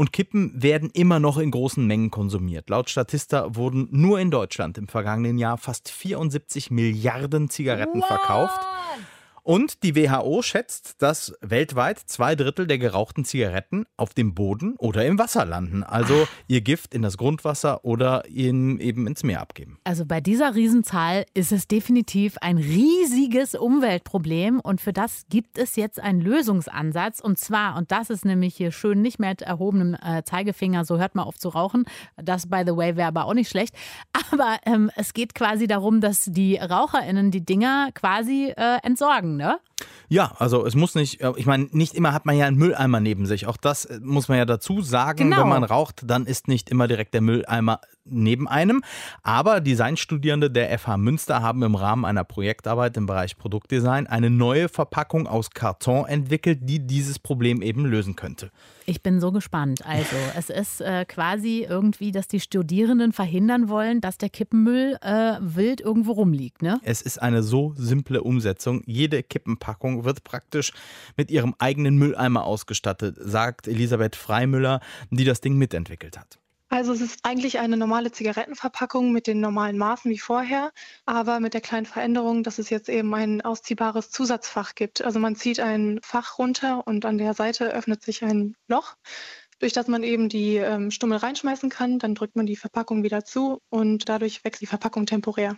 Und 0.00 0.14
Kippen 0.14 0.50
werden 0.54 0.88
immer 0.94 1.20
noch 1.20 1.36
in 1.36 1.50
großen 1.50 1.86
Mengen 1.86 2.10
konsumiert. 2.10 2.70
Laut 2.70 2.88
Statista 2.88 3.54
wurden 3.54 3.86
nur 3.90 4.18
in 4.18 4.30
Deutschland 4.30 4.78
im 4.78 4.88
vergangenen 4.88 5.36
Jahr 5.36 5.58
fast 5.58 5.90
74 5.90 6.70
Milliarden 6.70 7.50
Zigaretten 7.50 8.00
What? 8.00 8.06
verkauft. 8.08 8.58
Und 9.42 9.82
die 9.82 9.96
WHO 9.96 10.42
schätzt, 10.42 11.02
dass 11.02 11.34
weltweit 11.40 11.98
zwei 11.98 12.36
Drittel 12.36 12.66
der 12.66 12.78
gerauchten 12.78 13.24
Zigaretten 13.24 13.86
auf 13.96 14.14
dem 14.14 14.34
Boden 14.34 14.76
oder 14.78 15.04
im 15.04 15.18
Wasser 15.18 15.44
landen. 15.44 15.82
Also 15.82 16.28
ihr 16.46 16.60
Gift 16.60 16.94
in 16.94 17.02
das 17.02 17.16
Grundwasser 17.16 17.84
oder 17.84 18.26
in, 18.26 18.78
eben 18.78 19.06
ins 19.06 19.22
Meer 19.22 19.40
abgeben. 19.40 19.78
Also 19.84 20.04
bei 20.04 20.20
dieser 20.20 20.54
Riesenzahl 20.54 21.26
ist 21.34 21.50
es 21.50 21.66
definitiv 21.66 22.36
ein 22.40 22.58
riesiges 22.58 23.54
Umweltproblem 23.54 24.60
und 24.60 24.80
für 24.80 24.92
das 24.92 25.24
gibt 25.28 25.58
es 25.58 25.76
jetzt 25.76 25.98
einen 25.98 26.20
Lösungsansatz. 26.20 27.20
Und 27.20 27.38
zwar, 27.38 27.76
und 27.76 27.90
das 27.90 28.10
ist 28.10 28.24
nämlich 28.24 28.54
hier 28.54 28.70
schön 28.70 29.02
nicht 29.02 29.18
mehr 29.18 29.30
mit 29.40 29.42
erhobenem 29.42 29.94
äh, 29.94 30.22
Zeigefinger, 30.24 30.84
so 30.84 30.98
hört 30.98 31.14
man 31.14 31.24
auf 31.24 31.38
zu 31.38 31.48
rauchen. 31.48 31.84
Das, 32.16 32.48
by 32.48 32.62
the 32.66 32.76
way, 32.76 32.96
wäre 32.96 33.08
aber 33.08 33.24
auch 33.24 33.34
nicht 33.34 33.48
schlecht. 33.48 33.74
Aber 34.32 34.58
ähm, 34.64 34.90
es 34.94 35.12
geht 35.12 35.34
quasi 35.34 35.66
darum, 35.66 36.00
dass 36.00 36.24
die 36.26 36.56
RaucherInnen 36.56 37.30
die 37.30 37.44
Dinger 37.44 37.90
quasi 37.94 38.52
äh, 38.56 38.78
entsorgen, 38.82 39.29
ne? 39.38 39.58
Ja, 40.08 40.32
also 40.38 40.66
es 40.66 40.74
muss 40.74 40.96
nicht, 40.96 41.20
äh, 41.20 41.32
ich 41.36 41.46
meine, 41.46 41.68
nicht 41.70 41.94
immer 41.94 42.12
hat 42.12 42.26
man 42.26 42.36
ja 42.36 42.46
einen 42.46 42.56
Mülleimer 42.56 42.98
neben 42.98 43.26
sich. 43.26 43.46
Auch 43.46 43.56
das 43.56 43.84
äh, 43.84 44.00
muss 44.02 44.28
man 44.28 44.38
ja 44.38 44.44
dazu 44.44 44.82
sagen. 44.82 45.30
Genau. 45.30 45.42
Wenn 45.42 45.48
man 45.48 45.64
raucht, 45.64 46.02
dann 46.04 46.26
ist 46.26 46.48
nicht 46.48 46.68
immer 46.68 46.88
direkt 46.88 47.14
der 47.14 47.20
Mülleimer 47.20 47.80
neben 48.04 48.48
einem. 48.48 48.82
Aber 49.22 49.60
Designstudierende 49.60 50.50
der 50.50 50.76
FH 50.78 50.96
Münster 50.96 51.42
haben 51.42 51.62
im 51.62 51.76
Rahmen 51.76 52.04
einer 52.04 52.24
Projektarbeit 52.24 52.96
im 52.96 53.06
Bereich 53.06 53.38
Produktdesign 53.38 54.08
eine 54.08 54.30
neue 54.30 54.68
Verpackung 54.68 55.28
aus 55.28 55.50
Karton 55.50 56.06
entwickelt, 56.06 56.58
die 56.62 56.84
dieses 56.84 57.20
Problem 57.20 57.62
eben 57.62 57.84
lösen 57.84 58.16
könnte. 58.16 58.50
Ich 58.86 59.02
bin 59.02 59.20
so 59.20 59.30
gespannt. 59.30 59.86
Also, 59.86 60.16
es 60.36 60.50
ist 60.50 60.80
äh, 60.80 61.04
quasi 61.04 61.64
irgendwie, 61.68 62.10
dass 62.10 62.26
die 62.26 62.40
Studierenden 62.40 63.12
verhindern 63.12 63.68
wollen, 63.68 64.00
dass 64.00 64.18
der 64.18 64.28
Kippenmüll 64.28 64.98
äh, 65.02 65.36
wild 65.40 65.80
irgendwo 65.80 66.12
rumliegt, 66.12 66.62
ne? 66.62 66.80
Es 66.82 67.00
ist 67.00 67.22
eine 67.22 67.44
so 67.44 67.74
simple 67.76 68.22
Umsetzung. 68.22 68.82
Jede 68.86 69.22
Kippenpackung 69.22 69.69
wird 69.80 70.24
praktisch 70.24 70.72
mit 71.16 71.30
ihrem 71.30 71.54
eigenen 71.58 71.96
Mülleimer 71.96 72.44
ausgestattet, 72.44 73.16
sagt 73.18 73.68
Elisabeth 73.68 74.16
Freimüller, 74.16 74.80
die 75.10 75.24
das 75.24 75.40
Ding 75.40 75.56
mitentwickelt 75.56 76.18
hat. 76.18 76.40
Also 76.72 76.92
es 76.92 77.00
ist 77.00 77.24
eigentlich 77.24 77.58
eine 77.58 77.76
normale 77.76 78.12
Zigarettenverpackung 78.12 79.10
mit 79.10 79.26
den 79.26 79.40
normalen 79.40 79.76
Maßen 79.76 80.08
wie 80.08 80.20
vorher, 80.20 80.70
aber 81.04 81.40
mit 81.40 81.52
der 81.52 81.60
kleinen 81.60 81.84
Veränderung, 81.84 82.44
dass 82.44 82.60
es 82.60 82.70
jetzt 82.70 82.88
eben 82.88 83.12
ein 83.12 83.40
ausziehbares 83.40 84.10
Zusatzfach 84.10 84.76
gibt. 84.76 85.02
Also 85.02 85.18
man 85.18 85.34
zieht 85.34 85.58
ein 85.58 85.98
Fach 86.04 86.38
runter 86.38 86.86
und 86.86 87.04
an 87.04 87.18
der 87.18 87.34
Seite 87.34 87.72
öffnet 87.74 88.04
sich 88.04 88.22
ein 88.22 88.54
Loch, 88.68 88.94
durch 89.58 89.72
das 89.72 89.88
man 89.88 90.04
eben 90.04 90.28
die 90.28 90.58
ähm, 90.58 90.92
Stummel 90.92 91.18
reinschmeißen 91.18 91.70
kann. 91.70 91.98
Dann 91.98 92.14
drückt 92.14 92.36
man 92.36 92.46
die 92.46 92.56
Verpackung 92.56 93.02
wieder 93.02 93.24
zu 93.24 93.60
und 93.68 94.08
dadurch 94.08 94.44
wächst 94.44 94.62
die 94.62 94.66
Verpackung 94.66 95.06
temporär. 95.06 95.56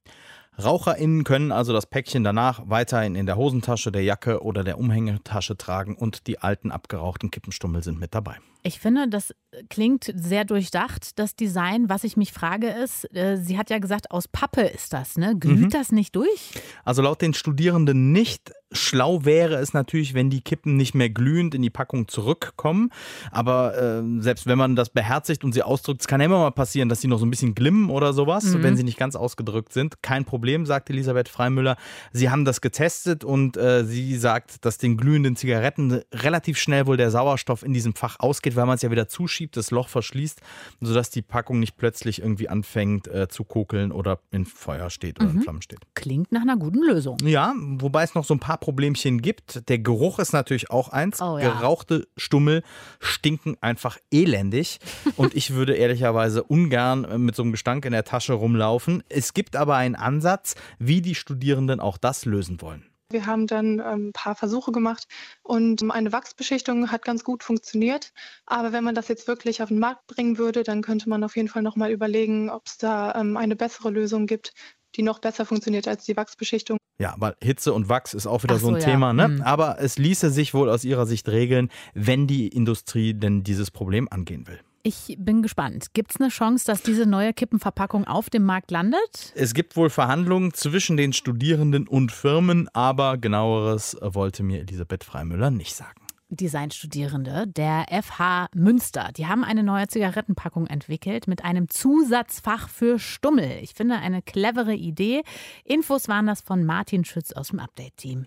RaucherInnen 0.58 1.24
können 1.24 1.52
also 1.52 1.72
das 1.72 1.86
Päckchen 1.86 2.24
danach 2.24 2.62
weiterhin 2.66 3.14
in 3.14 3.26
der 3.26 3.36
Hosentasche, 3.36 3.90
der 3.92 4.02
Jacke 4.02 4.42
oder 4.42 4.64
der 4.64 4.78
Umhängetasche 4.78 5.56
tragen 5.56 5.96
und 5.96 6.26
die 6.26 6.38
alten 6.38 6.70
abgerauchten 6.70 7.30
Kippenstummel 7.30 7.82
sind 7.82 7.98
mit 7.98 8.14
dabei. 8.14 8.36
Ich 8.64 8.78
finde, 8.78 9.08
das 9.08 9.34
klingt 9.70 10.12
sehr 10.14 10.44
durchdacht, 10.44 11.18
das 11.18 11.34
Design. 11.34 11.88
Was 11.88 12.04
ich 12.04 12.16
mich 12.16 12.32
frage 12.32 12.68
ist, 12.68 13.12
äh, 13.12 13.36
sie 13.36 13.58
hat 13.58 13.70
ja 13.70 13.78
gesagt, 13.78 14.12
aus 14.12 14.28
Pappe 14.28 14.60
ist 14.60 14.92
das, 14.92 15.16
ne? 15.18 15.36
Glüht 15.36 15.58
Mhm. 15.58 15.70
das 15.70 15.90
nicht 15.90 16.14
durch? 16.14 16.52
Also 16.84 17.02
laut 17.02 17.22
den 17.22 17.34
Studierenden 17.34 18.12
nicht. 18.12 18.52
Schlau 18.70 19.24
wäre 19.24 19.56
es 19.56 19.74
natürlich, 19.74 20.14
wenn 20.14 20.30
die 20.30 20.42
Kippen 20.42 20.76
nicht 20.76 20.94
mehr 20.94 21.10
glühend 21.10 21.56
in 21.56 21.60
die 21.62 21.70
Packung 21.70 22.06
zurückkommen. 22.06 22.90
Aber 23.32 23.76
äh, 23.76 24.02
selbst 24.22 24.46
wenn 24.46 24.58
man 24.58 24.76
das 24.76 24.90
beherzigt 24.90 25.42
und 25.42 25.52
sie 25.52 25.64
ausdrückt, 25.64 26.02
es 26.02 26.06
kann 26.06 26.20
immer 26.20 26.38
mal 26.38 26.52
passieren, 26.52 26.88
dass 26.88 27.00
sie 27.00 27.08
noch 27.08 27.18
so 27.18 27.26
ein 27.26 27.30
bisschen 27.30 27.56
glimmen 27.56 27.90
oder 27.90 28.12
sowas, 28.12 28.44
Mhm. 28.44 28.62
wenn 28.62 28.76
sie 28.76 28.84
nicht 28.84 28.96
ganz 28.96 29.16
ausgedrückt 29.16 29.72
sind. 29.72 30.02
Kein 30.02 30.24
Problem, 30.24 30.41
sagt 30.66 30.90
Elisabeth 30.90 31.28
Freimüller. 31.28 31.76
Sie 32.12 32.30
haben 32.30 32.44
das 32.44 32.60
getestet 32.60 33.24
und 33.24 33.56
äh, 33.56 33.84
sie 33.84 34.16
sagt, 34.16 34.64
dass 34.64 34.78
den 34.78 34.96
glühenden 34.96 35.36
Zigaretten 35.36 36.02
relativ 36.12 36.58
schnell 36.58 36.86
wohl 36.86 36.96
der 36.96 37.10
Sauerstoff 37.10 37.62
in 37.62 37.72
diesem 37.72 37.94
Fach 37.94 38.16
ausgeht, 38.20 38.56
weil 38.56 38.66
man 38.66 38.74
es 38.76 38.82
ja 38.82 38.90
wieder 38.90 39.08
zuschiebt, 39.08 39.56
das 39.56 39.70
Loch 39.70 39.88
verschließt, 39.88 40.40
sodass 40.80 41.10
die 41.10 41.22
Packung 41.22 41.58
nicht 41.60 41.76
plötzlich 41.76 42.20
irgendwie 42.20 42.48
anfängt 42.48 43.08
äh, 43.08 43.28
zu 43.28 43.44
kokeln 43.44 43.92
oder 43.92 44.18
in 44.30 44.44
Feuer 44.44 44.90
steht 44.90 45.20
oder 45.20 45.30
in 45.30 45.36
Mhm. 45.36 45.42
Flammen 45.42 45.62
steht. 45.62 45.80
Klingt 45.94 46.32
nach 46.32 46.42
einer 46.42 46.56
guten 46.56 46.80
Lösung. 46.82 47.16
Ja, 47.22 47.54
wobei 47.56 48.02
es 48.02 48.14
noch 48.14 48.24
so 48.24 48.34
ein 48.34 48.40
paar 48.40 48.58
Problemchen 48.58 49.20
gibt. 49.22 49.68
Der 49.68 49.78
Geruch 49.78 50.18
ist 50.18 50.32
natürlich 50.32 50.70
auch 50.70 50.88
eins. 50.90 51.20
Oh 51.22 51.38
ja. 51.38 51.50
Gerauchte 51.52 52.06
Stummel 52.16 52.62
stinken 53.00 53.56
einfach 53.60 53.98
elendig. 54.10 54.78
Und 55.16 55.34
ich 55.34 55.52
würde 55.54 55.74
ehrlicherweise 55.74 56.42
ungern 56.42 57.04
äh, 57.04 57.18
mit 57.18 57.34
so 57.34 57.42
einem 57.42 57.52
Gestank 57.52 57.84
in 57.84 57.92
der 57.92 58.04
Tasche 58.04 58.32
rumlaufen. 58.34 59.02
Es 59.08 59.34
gibt 59.34 59.56
aber 59.56 59.76
einen 59.76 59.94
Ansatz, 59.94 60.31
wie 60.78 61.02
die 61.02 61.14
Studierenden 61.14 61.80
auch 61.80 61.98
das 61.98 62.24
lösen 62.24 62.60
wollen. 62.60 62.92
Wir 63.12 63.26
haben 63.26 63.46
dann 63.46 63.78
ähm, 63.78 64.08
ein 64.08 64.12
paar 64.12 64.34
Versuche 64.34 64.72
gemacht 64.72 65.06
und 65.42 65.82
ähm, 65.82 65.90
eine 65.90 66.12
Wachsbeschichtung 66.12 66.90
hat 66.90 67.04
ganz 67.04 67.24
gut 67.24 67.44
funktioniert. 67.44 68.12
Aber 68.46 68.72
wenn 68.72 68.84
man 68.84 68.94
das 68.94 69.08
jetzt 69.08 69.28
wirklich 69.28 69.62
auf 69.62 69.68
den 69.68 69.78
Markt 69.78 70.06
bringen 70.06 70.38
würde, 70.38 70.62
dann 70.62 70.82
könnte 70.82 71.08
man 71.08 71.22
auf 71.22 71.36
jeden 71.36 71.48
Fall 71.48 71.62
nochmal 71.62 71.90
überlegen, 71.90 72.50
ob 72.50 72.66
es 72.66 72.78
da 72.78 73.14
ähm, 73.14 73.36
eine 73.36 73.54
bessere 73.54 73.90
Lösung 73.90 74.26
gibt, 74.26 74.54
die 74.96 75.02
noch 75.02 75.18
besser 75.18 75.46
funktioniert 75.46 75.86
als 75.86 76.04
die 76.04 76.16
Wachsbeschichtung. 76.16 76.78
Ja, 76.98 77.14
weil 77.18 77.36
Hitze 77.42 77.72
und 77.72 77.88
Wachs 77.88 78.14
ist 78.14 78.26
auch 78.26 78.42
wieder 78.42 78.56
Ach 78.56 78.60
so 78.60 78.68
ein 78.68 78.74
so, 78.74 78.80
ja. 78.80 78.86
Thema. 78.86 79.12
Ne? 79.12 79.28
Mhm. 79.28 79.42
Aber 79.42 79.80
es 79.80 79.98
ließe 79.98 80.30
sich 80.30 80.54
wohl 80.54 80.70
aus 80.70 80.84
ihrer 80.84 81.06
Sicht 81.06 81.28
regeln, 81.28 81.70
wenn 81.94 82.26
die 82.26 82.48
Industrie 82.48 83.14
denn 83.14 83.42
dieses 83.42 83.70
Problem 83.70 84.08
angehen 84.10 84.46
will. 84.46 84.60
Ich 84.84 85.14
bin 85.16 85.42
gespannt. 85.42 85.94
Gibt 85.94 86.10
es 86.10 86.20
eine 86.20 86.28
Chance, 86.28 86.66
dass 86.66 86.82
diese 86.82 87.06
neue 87.06 87.32
Kippenverpackung 87.32 88.04
auf 88.04 88.30
dem 88.30 88.44
Markt 88.44 88.72
landet? 88.72 89.32
Es 89.36 89.54
gibt 89.54 89.76
wohl 89.76 89.90
Verhandlungen 89.90 90.54
zwischen 90.54 90.96
den 90.96 91.12
Studierenden 91.12 91.86
und 91.86 92.10
Firmen, 92.10 92.68
aber 92.72 93.16
genaueres 93.16 93.96
wollte 94.00 94.42
mir 94.42 94.60
Elisabeth 94.60 95.04
Freimüller 95.04 95.52
nicht 95.52 95.76
sagen. 95.76 96.00
Designstudierende 96.30 97.46
der 97.46 97.86
FH 98.02 98.48
Münster. 98.54 99.10
Die 99.16 99.26
haben 99.26 99.44
eine 99.44 99.62
neue 99.62 99.86
Zigarettenpackung 99.86 100.66
entwickelt 100.66 101.28
mit 101.28 101.44
einem 101.44 101.68
Zusatzfach 101.68 102.68
für 102.68 102.98
Stummel. 102.98 103.58
Ich 103.62 103.74
finde 103.74 103.96
eine 103.96 104.20
clevere 104.20 104.74
Idee. 104.74 105.22
Infos 105.64 106.08
waren 106.08 106.26
das 106.26 106.40
von 106.40 106.64
Martin 106.64 107.04
Schütz 107.04 107.32
aus 107.32 107.48
dem 107.48 107.60
Update-Team. 107.60 108.26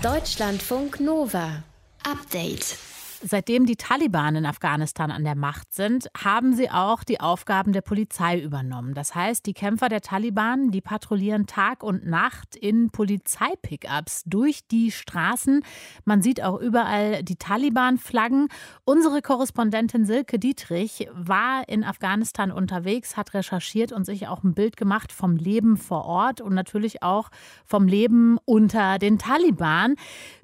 Deutschlandfunk 0.00 1.00
Nova. 1.00 1.62
Update. 2.04 2.78
Seitdem 3.22 3.66
die 3.66 3.76
Taliban 3.76 4.36
in 4.36 4.46
Afghanistan 4.46 5.10
an 5.10 5.24
der 5.24 5.34
Macht 5.34 5.72
sind, 5.72 6.08
haben 6.16 6.54
sie 6.54 6.70
auch 6.70 7.02
die 7.02 7.20
Aufgaben 7.20 7.72
der 7.72 7.80
Polizei 7.80 8.40
übernommen. 8.40 8.94
Das 8.94 9.14
heißt, 9.14 9.46
die 9.46 9.54
Kämpfer 9.54 9.88
der 9.88 10.02
Taliban, 10.02 10.70
die 10.70 10.80
patrouillieren 10.80 11.46
Tag 11.46 11.82
und 11.82 12.06
Nacht 12.06 12.56
in 12.56 12.90
Polizeipickups 12.90 14.24
durch 14.26 14.66
die 14.68 14.90
Straßen. 14.90 15.62
Man 16.04 16.20
sieht 16.20 16.42
auch 16.42 16.60
überall 16.60 17.22
die 17.22 17.36
Taliban-Flaggen. 17.36 18.48
Unsere 18.84 19.22
Korrespondentin 19.22 20.04
Silke 20.04 20.38
Dietrich 20.38 21.08
war 21.14 21.68
in 21.68 21.84
Afghanistan 21.84 22.50
unterwegs, 22.50 23.16
hat 23.16 23.34
recherchiert 23.34 23.92
und 23.92 24.04
sich 24.04 24.28
auch 24.28 24.44
ein 24.44 24.54
Bild 24.54 24.76
gemacht 24.76 25.12
vom 25.12 25.36
Leben 25.36 25.76
vor 25.76 26.04
Ort 26.04 26.40
und 26.40 26.54
natürlich 26.54 27.02
auch 27.02 27.30
vom 27.64 27.88
Leben 27.88 28.38
unter 28.44 28.98
den 28.98 29.18
Taliban. 29.18 29.96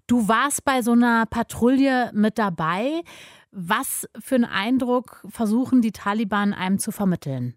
Du 0.06 0.28
warst 0.28 0.64
bei 0.64 0.82
so 0.82 0.92
einer 0.92 1.26
Patrouille 1.26 2.10
mit 2.12 2.38
dabei. 2.38 3.02
Was 3.50 4.08
für 4.18 4.36
einen 4.36 4.44
Eindruck 4.44 5.24
versuchen 5.28 5.82
die 5.82 5.92
Taliban 5.92 6.54
einem 6.54 6.78
zu 6.78 6.90
vermitteln? 6.90 7.54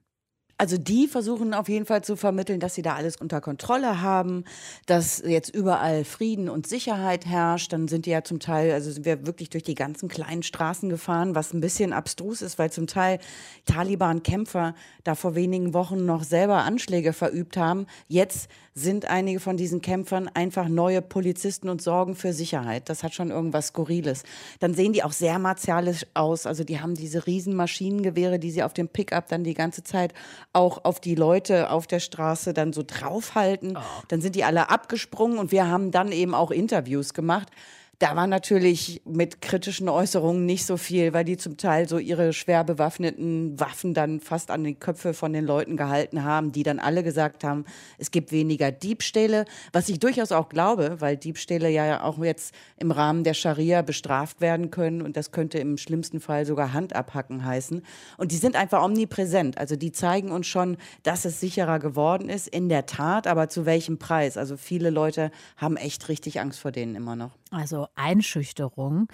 Also 0.57 0.77
die 0.77 1.07
versuchen 1.07 1.53
auf 1.53 1.67
jeden 1.67 1.85
Fall 1.85 2.01
zu 2.01 2.15
vermitteln, 2.15 2.62
dass 2.62 2.75
sie 2.75 2.81
da 2.81 2.95
alles 2.95 3.17
unter 3.17 3.41
Kontrolle 3.41 4.01
haben, 4.01 4.45
dass 4.85 5.21
jetzt 5.25 5.53
überall 5.53 6.05
Frieden 6.05 6.47
und 6.47 6.65
Sicherheit 6.65 7.25
herrscht. 7.25 7.74
Dann 7.74 7.89
sind 7.89 8.05
die 8.05 8.12
ja 8.12 8.24
zum 8.24 8.39
Teil, 8.39 8.71
also 8.71 8.89
sind 8.89 9.05
wir 9.05 9.27
wirklich 9.27 9.50
durch 9.50 9.63
die 9.63 9.75
ganzen 9.75 10.07
kleinen 10.07 10.43
Straßen 10.43 10.88
gefahren, 10.88 11.35
was 11.35 11.51
ein 11.51 11.59
bisschen 11.59 11.91
abstrus 11.91 12.41
ist, 12.41 12.57
weil 12.57 12.71
zum 12.71 12.88
Teil 12.88 13.19
Taliban-Kämpfer 13.65 14.75
da 15.03 15.15
vor 15.15 15.35
wenigen 15.35 15.74
Wochen 15.74 16.05
noch 16.05 16.24
selber 16.24 16.63
Anschläge 16.63 17.12
verübt 17.12 17.57
haben. 17.57 17.85
Jetzt 18.07 18.50
sind 18.77 19.09
einige 19.09 19.39
von 19.39 19.55
diesen 19.55 19.81
Kämpfern 19.81 20.29
einfach 20.33 20.67
neue 20.67 21.01
Polizisten 21.01 21.69
und 21.69 21.81
sorgen 21.81 22.13
für 22.13 22.33
Sicherheit. 22.33 22.89
Das 22.89 23.03
hat 23.03 23.13
schon 23.13 23.29
irgendwas 23.29 23.67
Skurriles. 23.67 24.24
Dann 24.59 24.74
sehen 24.74 24.91
die 24.91 25.01
auch 25.01 25.13
sehr 25.13 25.39
martialisch 25.39 26.05
aus. 26.13 26.45
Also 26.45 26.65
die 26.65 26.81
haben 26.81 26.93
diese 26.93 27.25
riesen 27.25 27.55
Maschinengewehre, 27.55 28.38
die 28.38 28.51
sie 28.51 28.63
auf 28.63 28.74
dem 28.74 28.89
Pickup 28.89 29.27
dann 29.29 29.45
die 29.45 29.53
ganze 29.53 29.83
Zeit 29.83 30.13
auch 30.55 30.85
auf 30.85 31.00
die 31.00 31.15
Leute 31.15 31.69
auf 31.69 31.85
der 31.88 32.00
Straße 32.00 32.53
dann 32.53 32.74
so 32.74 32.83
draufhalten. 32.85 33.77
Dann 34.07 34.21
sind 34.21 34.35
die 34.35 34.43
alle 34.43 34.69
abgesprungen 34.69 35.38
und 35.38 35.51
wir 35.51 35.67
haben 35.67 35.91
dann 35.91 36.12
eben 36.12 36.33
auch 36.33 36.51
Interviews 36.51 37.13
gemacht. 37.13 37.50
Da 37.99 38.15
war 38.15 38.27
natürlich 38.27 39.01
mit 39.05 39.41
kritischen 39.41 39.87
Äußerungen 39.87 40.45
nicht 40.45 40.65
so 40.65 40.75
viel, 40.75 41.13
weil 41.13 41.23
die 41.23 41.37
zum 41.37 41.55
Teil 41.55 41.87
so 41.87 41.97
ihre 41.97 42.33
schwer 42.33 42.65
bewaffneten 42.65 43.57
Waffen 43.57 43.93
dann 43.93 44.19
fast 44.19 44.51
an 44.51 44.65
die 44.65 44.75
Köpfe 44.75 45.13
von 45.13 45.31
den 45.31 45.45
Leuten 45.45 45.77
gehalten 45.77 46.23
haben, 46.23 46.51
die 46.51 46.63
dann 46.63 46.79
alle 46.79 47.03
gesagt 47.03 47.45
haben, 47.45 47.63
es 47.97 48.11
gibt 48.11 48.33
weniger 48.33 48.71
Diebstähle, 48.71 49.45
was 49.71 49.87
ich 49.87 49.99
durchaus 49.99 50.33
auch 50.33 50.49
glaube, 50.49 50.97
weil 50.99 51.15
Diebstähle 51.15 51.69
ja 51.69 52.03
auch 52.03 52.19
jetzt 52.19 52.53
im 52.77 52.91
Rahmen 52.91 53.23
der 53.23 53.33
Scharia 53.33 53.81
bestraft 53.81 54.41
werden 54.41 54.71
können 54.71 55.01
und 55.01 55.15
das 55.15 55.31
könnte 55.31 55.59
im 55.59 55.77
schlimmsten 55.77 56.19
Fall 56.19 56.45
sogar 56.45 56.73
Hand 56.73 56.95
abhacken 56.95 57.45
heißen. 57.45 57.81
Und 58.17 58.31
die 58.33 58.37
sind 58.37 58.57
einfach 58.57 58.83
omnipräsent. 58.83 59.57
Also 59.57 59.77
die 59.77 59.93
zeigen 59.93 60.31
uns 60.31 60.47
schon, 60.47 60.75
dass 61.03 61.23
es 61.23 61.39
sicherer 61.39 61.79
geworden 61.79 62.27
ist, 62.27 62.47
in 62.47 62.67
der 62.67 62.87
Tat, 62.87 63.25
aber 63.25 63.47
zu 63.47 63.65
welchem 63.65 63.99
Preis? 63.99 64.37
Also 64.37 64.57
viele 64.57 64.89
Leute 64.89 65.31
haben 65.55 65.77
echt 65.77 66.09
richtig 66.09 66.41
Angst 66.41 66.59
vor 66.59 66.71
denen 66.71 66.95
immer 66.95 67.15
noch. 67.15 67.31
Also 67.55 67.88
Einschüchterung. 67.95 69.07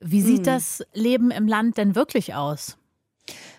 Wie 0.00 0.22
sieht 0.22 0.38
hm. 0.38 0.44
das 0.44 0.84
Leben 0.92 1.32
im 1.32 1.48
Land 1.48 1.78
denn 1.78 1.96
wirklich 1.96 2.34
aus? 2.34 2.78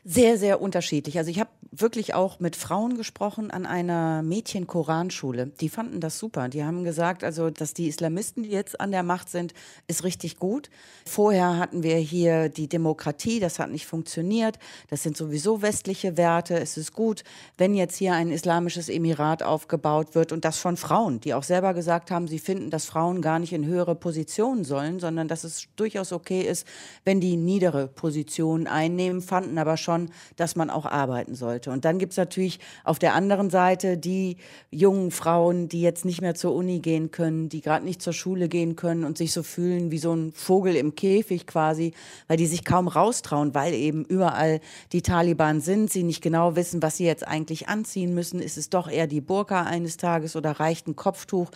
Sehr, 0.03 0.38
sehr 0.38 0.62
unterschiedlich. 0.62 1.18
Also 1.18 1.29
ich 1.29 1.39
habe 1.39 1.50
wirklich 1.72 2.13
auch 2.13 2.39
mit 2.39 2.56
Frauen 2.56 2.98
gesprochen 2.98 3.51
an 3.51 3.65
einer 3.65 4.24
Mädchen-Koranschule. 4.24 5.48
Die 5.60 5.70
fanden 5.70 6.00
das 6.00 6.18
super. 6.18 6.50
Die 6.50 6.63
haben 6.63 6.84
gesagt, 6.84 7.24
also, 7.24 7.50
dass 7.50 7.74
die 7.74 7.88
Islamisten, 7.88 8.44
jetzt 8.44 8.79
an 8.79 8.91
der 8.91 9.03
Macht 9.03 9.29
sind, 9.29 9.53
ist 9.88 10.03
richtig 10.03 10.38
gut. 10.38 10.70
Vorher 11.06 11.58
hatten 11.58 11.84
wir 11.84 11.98
hier 11.98 12.50
die 12.50 12.68
Demokratie, 12.68 13.39
das 13.39 13.60
hat 13.60 13.70
nicht 13.70 13.86
funktioniert. 13.86 14.58
Das 14.89 15.03
sind 15.03 15.15
sowieso 15.15 15.62
westliche 15.62 16.18
Werte. 16.18 16.60
Es 16.60 16.77
ist 16.77 16.94
gut, 16.94 17.24
wenn 17.58 17.75
jetzt 17.75 17.96
hier 17.96 18.13
ein 18.13 18.32
islamisches 18.32 18.89
Emirat 18.89 19.44
aufgebaut 19.44 20.15
wird 20.15 20.32
und 20.32 20.46
das 20.46 20.58
von 20.58 20.77
Frauen, 20.77 21.20
die 21.20 21.34
auch 21.34 21.44
selber 21.44 21.74
gesagt 21.74 22.10
haben, 22.10 22.27
sie 22.27 22.39
finden, 22.39 22.70
dass 22.70 22.86
Frauen 22.86 23.22
gar 23.22 23.39
nicht 23.39 23.53
in 23.53 23.65
höhere 23.65 23.96
Positionen 23.96 24.63
sollen, 24.63 25.00
sondern 25.00 25.27
dass 25.27 25.44
es 25.44 25.68
durchaus 25.75 26.12
okay 26.12 26.41
ist, 26.41 26.65
wenn 27.03 27.20
die 27.20 27.38
niedere 27.38 27.88
Positionen 27.88 28.68
einnehmen, 28.68 29.22
fanden 29.22 29.58
aber 29.58 29.77
schon, 29.77 29.99
dass 30.36 30.56
man 30.56 30.70
auch 30.70 30.86
arbeiten 30.86 31.36
sollte. 31.36 31.72
Und 31.72 31.86
dann 31.86 32.00
gibt 32.00 32.13
es 32.13 32.18
natürlich 32.18 32.60
auf 32.84 33.00
der 33.00 33.13
anderen 33.13 33.50
Seite 33.50 33.98
die 33.98 34.38
jungen 34.72 35.12
Frauen, 35.12 35.68
die 35.68 35.82
jetzt 35.82 36.06
nicht 36.06 36.22
mehr 36.22 36.36
zur 36.36 36.56
Uni 36.56 36.79
gehen 36.79 37.12
können, 37.12 37.50
die 37.50 37.62
gerade 37.62 37.86
nicht 37.86 38.01
zur 38.01 38.13
Schule 38.13 38.48
gehen 38.48 38.75
können 38.75 39.03
und 39.03 39.18
sich 39.18 39.34
so 39.34 39.44
fühlen 39.44 39.91
wie 39.91 39.98
so 39.98 40.13
ein 40.13 40.32
Vogel 40.32 40.75
im 40.75 40.96
Käfig 40.96 41.48
quasi, 41.48 41.94
weil 42.27 42.38
die 42.38 42.48
sich 42.48 42.63
kaum 42.63 42.88
raustrauen, 42.88 43.53
weil 43.53 43.74
eben 43.74 44.06
überall 44.06 44.62
die 44.91 45.01
Taliban 45.01 45.62
sind, 45.62 45.91
sie 45.91 46.03
nicht 46.03 46.22
genau 46.22 46.56
wissen, 46.56 46.82
was 46.82 46.98
sie 46.98 47.06
jetzt 47.06 47.27
eigentlich 47.27 47.68
anziehen 47.68 48.13
müssen. 48.13 48.41
Ist 48.41 48.58
es 48.58 48.70
doch 48.70 48.89
eher 48.89 49.08
die 49.08 49.22
Burka 49.22 49.63
eines 49.63 49.98
Tages 49.98 50.36
oder 50.36 50.51
reicht 50.51 50.88
ein 50.88 50.96
Kopftuch? 50.96 51.50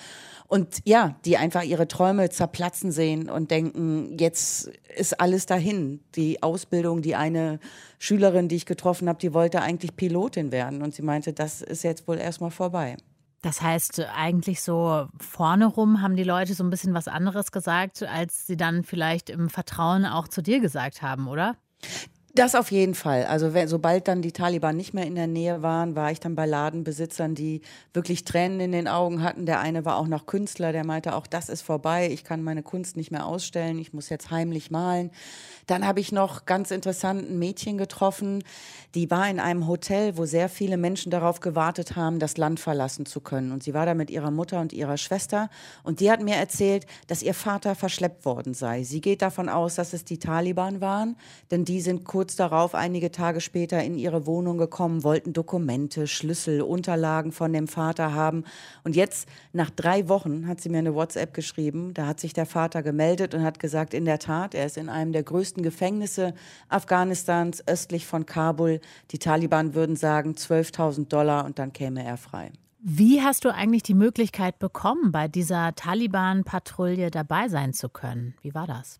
Und 0.47 0.79
ja, 0.83 1.15
die 1.25 1.37
einfach 1.37 1.63
ihre 1.63 1.87
Träume 1.87 2.29
zerplatzen 2.29 2.91
sehen 2.91 3.29
und 3.29 3.49
denken, 3.49 4.17
jetzt 4.19 4.69
ist 4.95 5.19
alles 5.19 5.45
dahin. 5.45 6.01
Die 6.15 6.43
Ausbildung, 6.43 7.01
die 7.01 7.15
eine 7.15 7.59
Schülerin, 7.97 8.22
die 8.31 8.55
ich 8.55 8.65
getroffen 8.65 9.09
habe, 9.09 9.19
die 9.19 9.33
wollte 9.33 9.61
eigentlich 9.61 9.95
Pilotin 9.95 10.51
werden. 10.51 10.81
Und 10.81 10.93
sie 10.93 11.01
meinte, 11.01 11.33
das 11.33 11.61
ist 11.61 11.83
jetzt 11.83 12.07
wohl 12.07 12.17
erstmal 12.17 12.51
vorbei. 12.51 12.97
Das 13.41 13.61
heißt, 13.61 14.07
eigentlich 14.15 14.61
so 14.61 15.07
vorne 15.19 15.65
rum 15.65 16.01
haben 16.01 16.15
die 16.15 16.23
Leute 16.23 16.53
so 16.53 16.63
ein 16.63 16.69
bisschen 16.69 16.93
was 16.93 17.09
anderes 17.09 17.51
gesagt, 17.51 18.01
als 18.03 18.47
sie 18.47 18.55
dann 18.55 18.83
vielleicht 18.85 19.29
im 19.29 19.49
Vertrauen 19.49 20.05
auch 20.05 20.29
zu 20.29 20.41
dir 20.41 20.61
gesagt 20.61 21.01
haben, 21.01 21.27
oder? 21.27 21.57
Das 22.35 22.55
auf 22.55 22.71
jeden 22.71 22.95
Fall. 22.95 23.25
Also 23.25 23.53
wenn, 23.53 23.67
sobald 23.67 24.07
dann 24.07 24.23
die 24.23 24.31
Taliban 24.31 24.75
nicht 24.75 24.95
mehr 24.95 25.05
in 25.05 25.13
der 25.13 25.27
Nähe 25.27 25.61
waren, 25.61 25.95
war 25.95 26.11
ich 26.11 26.19
dann 26.19 26.33
bei 26.33 26.47
Ladenbesitzern, 26.47 27.35
die 27.35 27.61
wirklich 27.93 28.25
Tränen 28.25 28.59
in 28.59 28.71
den 28.71 28.87
Augen 28.87 29.21
hatten. 29.21 29.45
Der 29.45 29.59
eine 29.59 29.85
war 29.85 29.97
auch 29.97 30.07
noch 30.07 30.25
Künstler, 30.25 30.71
der 30.71 30.83
meinte 30.83 31.13
auch, 31.13 31.27
das 31.27 31.47
ist 31.47 31.61
vorbei, 31.61 32.09
ich 32.11 32.23
kann 32.23 32.41
meine 32.41 32.63
Kunst 32.63 32.97
nicht 32.97 33.11
mehr 33.11 33.27
ausstellen, 33.27 33.77
ich 33.77 33.93
muss 33.93 34.09
jetzt 34.09 34.31
heimlich 34.31 34.71
malen. 34.71 35.11
Dann 35.67 35.85
habe 35.85 35.99
ich 35.99 36.11
noch 36.11 36.45
ganz 36.47 36.71
interessant 36.71 37.29
ein 37.29 37.37
Mädchen 37.37 37.77
getroffen, 37.77 38.43
die 38.95 39.11
war 39.11 39.29
in 39.29 39.39
einem 39.39 39.67
Hotel, 39.67 40.17
wo 40.17 40.25
sehr 40.25 40.49
viele 40.49 40.77
Menschen 40.77 41.11
darauf 41.11 41.39
gewartet 41.39 41.95
haben, 41.95 42.17
das 42.17 42.37
Land 42.37 42.59
verlassen 42.59 43.05
zu 43.05 43.21
können. 43.21 43.51
Und 43.51 43.61
sie 43.61 43.75
war 43.75 43.85
da 43.85 43.93
mit 43.93 44.09
ihrer 44.09 44.31
Mutter 44.31 44.59
und 44.59 44.73
ihrer 44.73 44.97
Schwester. 44.97 45.49
Und 45.83 45.99
die 45.99 46.11
hat 46.11 46.21
mir 46.21 46.35
erzählt, 46.35 46.87
dass 47.07 47.21
ihr 47.21 47.33
Vater 47.33 47.75
verschleppt 47.75 48.25
worden 48.25 48.55
sei. 48.55 48.83
Sie 48.83 49.01
geht 49.01 49.21
davon 49.21 49.49
aus, 49.49 49.75
dass 49.75 49.93
es 49.93 50.03
die 50.03 50.19
Taliban 50.19 50.81
waren, 50.81 51.15
denn 51.51 51.63
die 51.63 51.79
sind 51.79 52.05
kurz 52.05 52.22
darauf, 52.31 52.75
einige 52.75 53.11
Tage 53.11 53.41
später, 53.41 53.83
in 53.83 53.95
ihre 53.95 54.25
Wohnung 54.25 54.57
gekommen, 54.57 55.03
wollten 55.03 55.33
Dokumente, 55.33 56.07
Schlüssel, 56.07 56.61
Unterlagen 56.61 57.31
von 57.31 57.53
dem 57.53 57.67
Vater 57.67 58.13
haben. 58.13 58.43
Und 58.83 58.95
jetzt, 58.95 59.27
nach 59.51 59.69
drei 59.69 60.09
Wochen, 60.09 60.47
hat 60.47 60.61
sie 60.61 60.69
mir 60.69 60.79
eine 60.79 60.95
WhatsApp 60.95 61.33
geschrieben. 61.33 61.93
Da 61.93 62.07
hat 62.07 62.19
sich 62.19 62.33
der 62.33 62.45
Vater 62.45 62.81
gemeldet 62.81 63.35
und 63.35 63.43
hat 63.43 63.59
gesagt, 63.59 63.93
in 63.93 64.05
der 64.05 64.19
Tat, 64.19 64.55
er 64.55 64.65
ist 64.65 64.77
in 64.77 64.89
einem 64.89 65.11
der 65.11 65.23
größten 65.23 65.61
Gefängnisse 65.63 66.33
Afghanistans 66.69 67.67
östlich 67.67 68.07
von 68.07 68.25
Kabul. 68.25 68.79
Die 69.11 69.19
Taliban 69.19 69.75
würden 69.75 69.95
sagen 69.95 70.31
12.000 70.31 71.07
Dollar 71.07 71.45
und 71.45 71.59
dann 71.59 71.73
käme 71.73 72.03
er 72.03 72.17
frei. 72.17 72.51
Wie 72.79 73.21
hast 73.21 73.45
du 73.45 73.53
eigentlich 73.53 73.83
die 73.83 73.93
Möglichkeit 73.93 74.59
bekommen, 74.59 75.11
bei 75.11 75.29
dieser 75.29 75.73
Taliban-Patrouille 75.73 77.11
dabei 77.11 77.47
sein 77.47 77.73
zu 77.73 77.87
können? 77.87 78.35
Wie 78.41 78.53
war 78.53 78.67
das? 78.67 78.99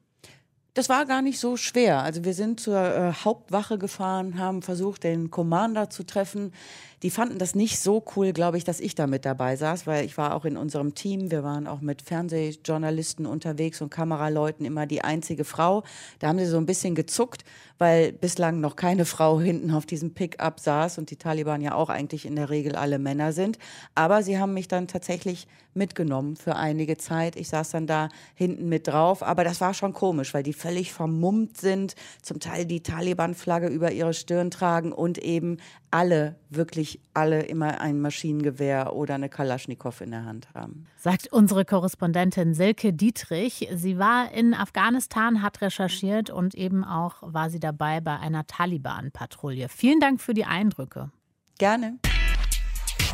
Das 0.75 0.89
war 0.89 1.05
gar 1.05 1.21
nicht 1.21 1.39
so 1.39 1.55
schwer. 1.55 2.01
Also 2.01 2.23
wir 2.23 2.33
sind 2.33 2.59
zur 2.59 2.79
äh, 2.79 3.13
Hauptwache 3.13 3.77
gefahren, 3.77 4.39
haben 4.39 4.63
versucht, 4.63 5.03
den 5.03 5.29
Commander 5.29 5.91
zu 5.91 6.03
treffen. 6.03 6.51
Die 7.03 7.09
fanden 7.09 7.37
das 7.37 7.53
nicht 7.53 7.79
so 7.79 8.01
cool, 8.15 8.31
glaube 8.31 8.57
ich, 8.57 8.63
dass 8.63 8.79
ich 8.79 8.95
da 8.95 9.07
mit 9.07 9.25
dabei 9.25 9.57
saß, 9.57 9.85
weil 9.85 10.05
ich 10.05 10.17
war 10.17 10.33
auch 10.33 10.45
in 10.45 10.55
unserem 10.55 10.95
Team. 10.95 11.31
Wir 11.31 11.43
waren 11.43 11.67
auch 11.67 11.81
mit 11.81 12.01
Fernsehjournalisten 12.01 13.25
unterwegs 13.25 13.81
und 13.81 13.89
Kameraleuten 13.89 14.65
immer 14.65 14.85
die 14.85 15.03
einzige 15.03 15.43
Frau. 15.43 15.83
Da 16.19 16.29
haben 16.29 16.39
sie 16.39 16.45
so 16.45 16.55
ein 16.55 16.65
bisschen 16.65 16.95
gezuckt, 16.95 17.43
weil 17.77 18.13
bislang 18.13 18.61
noch 18.61 18.77
keine 18.77 19.03
Frau 19.03 19.39
hinten 19.41 19.71
auf 19.71 19.85
diesem 19.85 20.13
Pickup 20.13 20.61
saß 20.61 20.97
und 20.97 21.11
die 21.11 21.17
Taliban 21.17 21.61
ja 21.61 21.75
auch 21.75 21.89
eigentlich 21.89 22.25
in 22.25 22.37
der 22.37 22.49
Regel 22.49 22.77
alle 22.77 22.99
Männer 22.99 23.33
sind. 23.33 23.59
Aber 23.95 24.23
sie 24.23 24.39
haben 24.39 24.53
mich 24.53 24.69
dann 24.69 24.87
tatsächlich 24.87 25.47
mitgenommen 25.73 26.35
für 26.35 26.55
einige 26.55 26.97
Zeit. 26.97 27.35
Ich 27.35 27.49
saß 27.49 27.71
dann 27.71 27.87
da 27.87 28.09
hinten 28.35 28.69
mit 28.69 28.87
drauf, 28.87 29.23
aber 29.23 29.43
das 29.43 29.59
war 29.61 29.73
schon 29.73 29.91
komisch, 29.93 30.33
weil 30.33 30.43
die 30.43 30.53
völlig 30.53 30.93
vermummt 30.93 31.57
sind, 31.57 31.95
zum 32.21 32.39
Teil 32.39 32.65
die 32.65 32.81
Taliban-Flagge 32.81 33.67
über 33.67 33.91
ihre 33.91 34.13
Stirn 34.13 34.51
tragen 34.51 34.91
und 34.91 35.17
eben 35.17 35.57
alle, 35.93 36.36
wirklich 36.49 36.99
alle 37.13 37.43
immer 37.43 37.79
ein 37.79 38.01
Maschinengewehr 38.01 38.95
oder 38.95 39.13
eine 39.13 39.29
Kalaschnikow 39.29 40.01
in 40.01 40.10
der 40.10 40.25
Hand 40.25 40.47
haben. 40.56 40.88
Sagt 40.97 41.32
unsere 41.32 41.65
Korrespondentin 41.65 42.56
Silke 42.56 42.93
Dietrich. 42.93 43.69
Sie 43.75 43.99
war 43.99 44.32
in 44.32 44.56
Afghanistan, 44.56 45.43
hat 45.43 45.62
recherchiert 45.62 46.32
und 46.32 46.56
eben 46.56 46.84
auch 46.84 47.17
war 47.21 47.51
sie 47.51 47.60
dabei 47.60 48.01
bei 48.01 48.17
einer 48.17 48.47
Taliban-Patrouille. 48.47 49.69
Vielen 49.69 49.99
Dank 49.99 50.19
für 50.19 50.34
die 50.34 50.45
Eindrücke. 50.45 51.12
Gerne. 51.60 51.99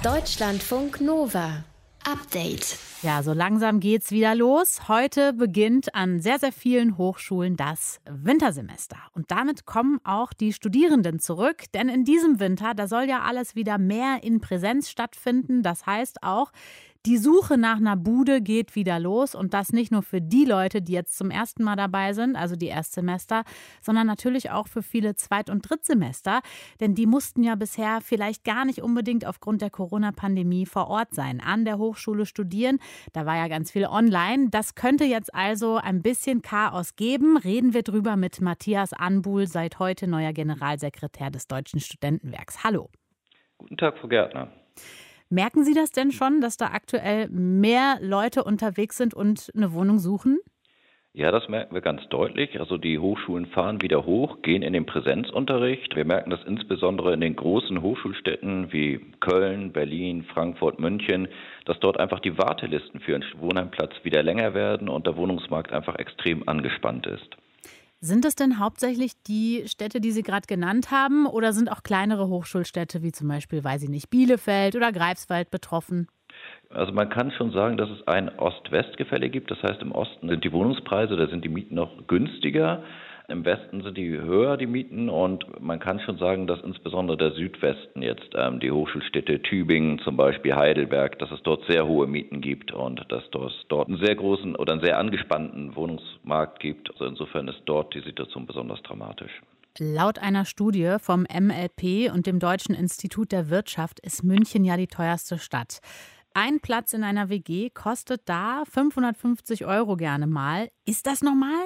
Deutschlandfunk 0.02 1.02
Nova. 1.02 1.66
Update. 2.06 2.78
Ja, 3.02 3.24
so 3.24 3.34
langsam 3.34 3.80
geht's 3.80 4.12
wieder 4.12 4.36
los. 4.36 4.88
Heute 4.88 5.34
beginnt 5.34 5.96
an 5.96 6.20
sehr, 6.20 6.40
sehr 6.40 6.52
vielen 6.52 6.98
Hochschulen 6.98 7.56
das 7.56 8.00
Wintersemester. 8.10 8.98
Und 9.14 9.32
damit 9.32 9.66
kommen 9.66 10.00
auch 10.04 10.34
die 10.34 10.54
Studierenden 10.54 11.20
zurück. 11.20 11.64
Denn 11.74 11.90
in 11.90 12.04
diesem 12.04 12.40
Winter, 12.40 12.74
da 12.74 12.88
soll 12.88 13.04
ja 13.04 13.22
alles 13.22 13.56
wieder 13.56 13.78
mehr 13.78 14.20
in 14.24 14.42
Präsenz 14.42 14.90
stattfinden. 14.90 15.64
Das 15.64 15.86
heißt 15.86 16.24
auch, 16.24 16.52
die 17.06 17.18
Suche 17.18 17.58
nach 17.58 17.78
einer 17.78 17.96
Bude 17.96 18.42
geht 18.42 18.76
wieder 18.76 19.00
los 19.00 19.34
und 19.34 19.54
das 19.54 19.72
nicht 19.72 19.92
nur 19.92 20.04
für 20.04 20.20
die 20.20 20.44
Leute, 20.44 20.82
die 20.82 20.92
jetzt 20.92 21.18
zum 21.18 21.32
ersten 21.32 21.64
Mal 21.64 21.78
dabei 21.78 22.12
sind, 22.12 22.36
also 22.36 22.58
die 22.58 22.68
Erstsemester, 22.68 23.44
sondern 23.82 24.06
natürlich 24.06 24.52
auch 24.52 24.68
für 24.68 24.84
viele 24.84 25.16
Zweit- 25.16 25.50
und 25.50 25.70
Drittsemester, 25.70 26.42
denn 26.82 26.96
die 26.96 27.06
mussten 27.06 27.42
ja 27.42 27.56
bisher 27.56 28.00
vielleicht 28.02 28.44
gar 28.44 28.66
nicht 28.66 28.82
unbedingt 28.82 29.26
aufgrund 29.26 29.62
der 29.62 29.70
Corona-Pandemie 29.70 30.66
vor 30.66 30.88
Ort 30.90 31.14
sein, 31.14 31.40
an 31.40 31.64
der 31.64 31.78
Hochschule 31.78 32.26
studieren. 32.26 32.80
Da 33.14 33.26
war 33.26 33.38
ja 33.38 33.48
ganz 33.48 33.72
viel 33.72 33.86
online. 33.86 34.50
Das 34.50 34.76
könnte 34.76 35.06
jetzt 35.06 35.34
also 35.34 35.78
ein 35.78 36.02
bisschen 36.02 36.42
Chaos 36.42 36.98
geben. 36.98 37.38
Reden 37.38 37.74
wir 37.74 37.84
drüber 37.84 38.18
mit 38.18 38.42
Matthias 38.42 38.92
Anbuhl, 38.92 39.48
seit 39.48 39.80
heute 39.80 40.08
neuer 40.08 40.34
Generalsekretär 40.34 41.32
des 41.32 41.48
Deutschen 41.48 41.80
Studentenwerks. 41.80 42.64
Hallo. 42.66 42.90
Guten 43.58 43.78
Tag, 43.78 43.98
Frau 43.98 44.08
Gärtner. 44.08 44.59
Merken 45.30 45.64
Sie 45.64 45.76
das 45.76 45.92
denn 45.92 46.12
schon, 46.12 46.42
dass 46.42 46.58
da 46.58 46.72
aktuell 46.74 47.30
mehr 47.30 48.00
Leute 48.02 48.44
unterwegs 48.44 48.98
sind 48.98 49.14
und 49.14 49.52
eine 49.56 49.74
Wohnung 49.74 50.00
suchen? 50.00 50.40
Ja, 51.14 51.32
das 51.32 51.48
merken 51.50 51.76
wir 51.76 51.82
ganz 51.82 52.08
deutlich. 52.10 52.60
Also 52.60 52.78
die 52.78 52.98
Hochschulen 52.98 53.46
fahren 53.48 53.82
wieder 53.82 54.06
hoch, 54.06 54.42
gehen 54.42 54.64
in 54.64 54.74
den 54.74 54.88
Präsenzunterricht. 54.88 55.96
Wir 55.96 56.06
merken 56.06 56.32
das 56.32 56.44
insbesondere 56.46 57.14
in 57.14 57.22
den 57.22 57.36
großen 57.36 57.82
Hochschulstädten 57.82 58.72
wie 58.74 59.00
Köln, 59.20 59.72
Berlin, 59.72 60.24
Frankfurt, 60.24 60.80
München, 60.80 61.28
dass 61.66 61.80
dort 61.80 62.00
einfach 62.00 62.20
die 62.20 62.38
Wartelisten 62.38 63.00
für 63.00 63.16
einen 63.16 63.26
Wohnheimplatz 63.40 63.94
wieder 64.04 64.24
länger 64.24 64.54
werden 64.56 64.90
und 64.90 65.06
der 65.06 65.16
Wohnungsmarkt 65.16 65.72
einfach 65.72 65.96
extrem 65.96 66.48
angespannt 66.48 67.06
ist. 67.06 67.38
Sind 68.02 68.24
es 68.24 68.36
denn 68.36 68.60
hauptsächlich 68.60 69.22
die 69.28 69.64
Städte, 69.68 70.00
die 70.00 70.12
Sie 70.12 70.24
gerade 70.24 70.48
genannt 70.48 70.90
haben, 70.90 71.26
oder 71.26 71.52
sind 71.52 71.70
auch 71.70 71.84
kleinere 71.84 72.30
Hochschulstädte 72.30 73.04
wie 73.04 73.12
zum 73.12 73.28
Beispiel, 73.28 73.62
weiß 73.62 73.84
ich 73.84 73.90
nicht, 73.90 74.10
Bielefeld 74.10 74.76
oder 74.78 74.94
Greifswald 74.94 75.52
betroffen? 75.52 76.08
Also 76.70 76.94
man 76.94 77.10
kann 77.10 77.32
schon 77.32 77.52
sagen, 77.52 77.76
dass 77.76 77.90
es 77.90 78.08
ein 78.08 78.30
Ost-West-Gefälle 78.40 79.30
gibt. 79.30 79.52
Das 79.52 79.62
heißt, 79.62 79.82
im 79.82 79.92
Osten 79.92 80.30
sind 80.30 80.46
die 80.46 80.54
Wohnungspreise, 80.54 81.18
da 81.18 81.28
sind 81.28 81.44
die 81.44 81.50
Mieten 81.50 81.76
noch 81.76 82.08
günstiger. 82.08 82.84
Im 83.30 83.46
Westen 83.46 83.82
sind 83.82 83.98
die 83.98 84.10
höher, 84.10 84.58
die 84.58 84.66
Mieten, 84.66 85.10
und 85.10 85.62
man 85.62 85.80
kann 85.80 86.00
schon 86.00 86.18
sagen, 86.18 86.48
dass 86.48 86.62
insbesondere 86.62 87.18
der 87.18 87.32
Südwesten 87.32 88.02
jetzt 88.02 88.30
ähm, 88.36 88.60
die 88.60 88.72
Hochschulstädte 88.72 89.42
Tübingen, 89.42 90.00
zum 90.00 90.18
Beispiel 90.18 90.56
Heidelberg, 90.56 91.20
dass 91.20 91.32
es 91.32 91.42
dort 91.44 91.64
sehr 91.68 91.88
hohe 91.88 92.08
Mieten 92.08 92.42
gibt 92.42 92.72
und 92.72 93.06
dass 93.10 93.24
es 93.24 93.68
dort 93.68 93.88
einen 93.88 94.04
sehr 94.04 94.16
großen 94.16 94.56
oder 94.56 94.74
einen 94.74 94.82
sehr 94.82 94.98
angespannten 94.98 95.76
Wohnungsmarkt 95.76 96.60
gibt. 96.60 96.92
Also 96.92 97.06
insofern 97.06 97.48
ist 97.48 97.62
dort 97.66 97.94
die 97.94 98.02
Situation 98.02 98.46
besonders 98.46 98.82
dramatisch. 98.82 99.42
Laut 99.78 100.20
einer 100.20 100.46
Studie 100.46 100.96
vom 101.00 101.22
MLP 101.22 102.12
und 102.14 102.26
dem 102.26 102.40
Deutschen 102.40 102.76
Institut 102.76 103.32
der 103.32 103.50
Wirtschaft 103.50 104.00
ist 104.00 104.24
München 104.24 104.66
ja 104.66 104.76
die 104.76 104.88
teuerste 104.88 105.38
Stadt. 105.38 105.80
Ein 106.34 106.60
Platz 106.60 106.94
in 106.94 107.04
einer 107.04 107.30
WG 107.30 107.70
kostet 107.70 108.22
da 108.26 108.64
550 108.70 109.66
Euro 109.66 109.96
gerne 109.96 110.28
mal. 110.28 110.70
Ist 110.86 111.08
das 111.08 111.22
normal? 111.22 111.60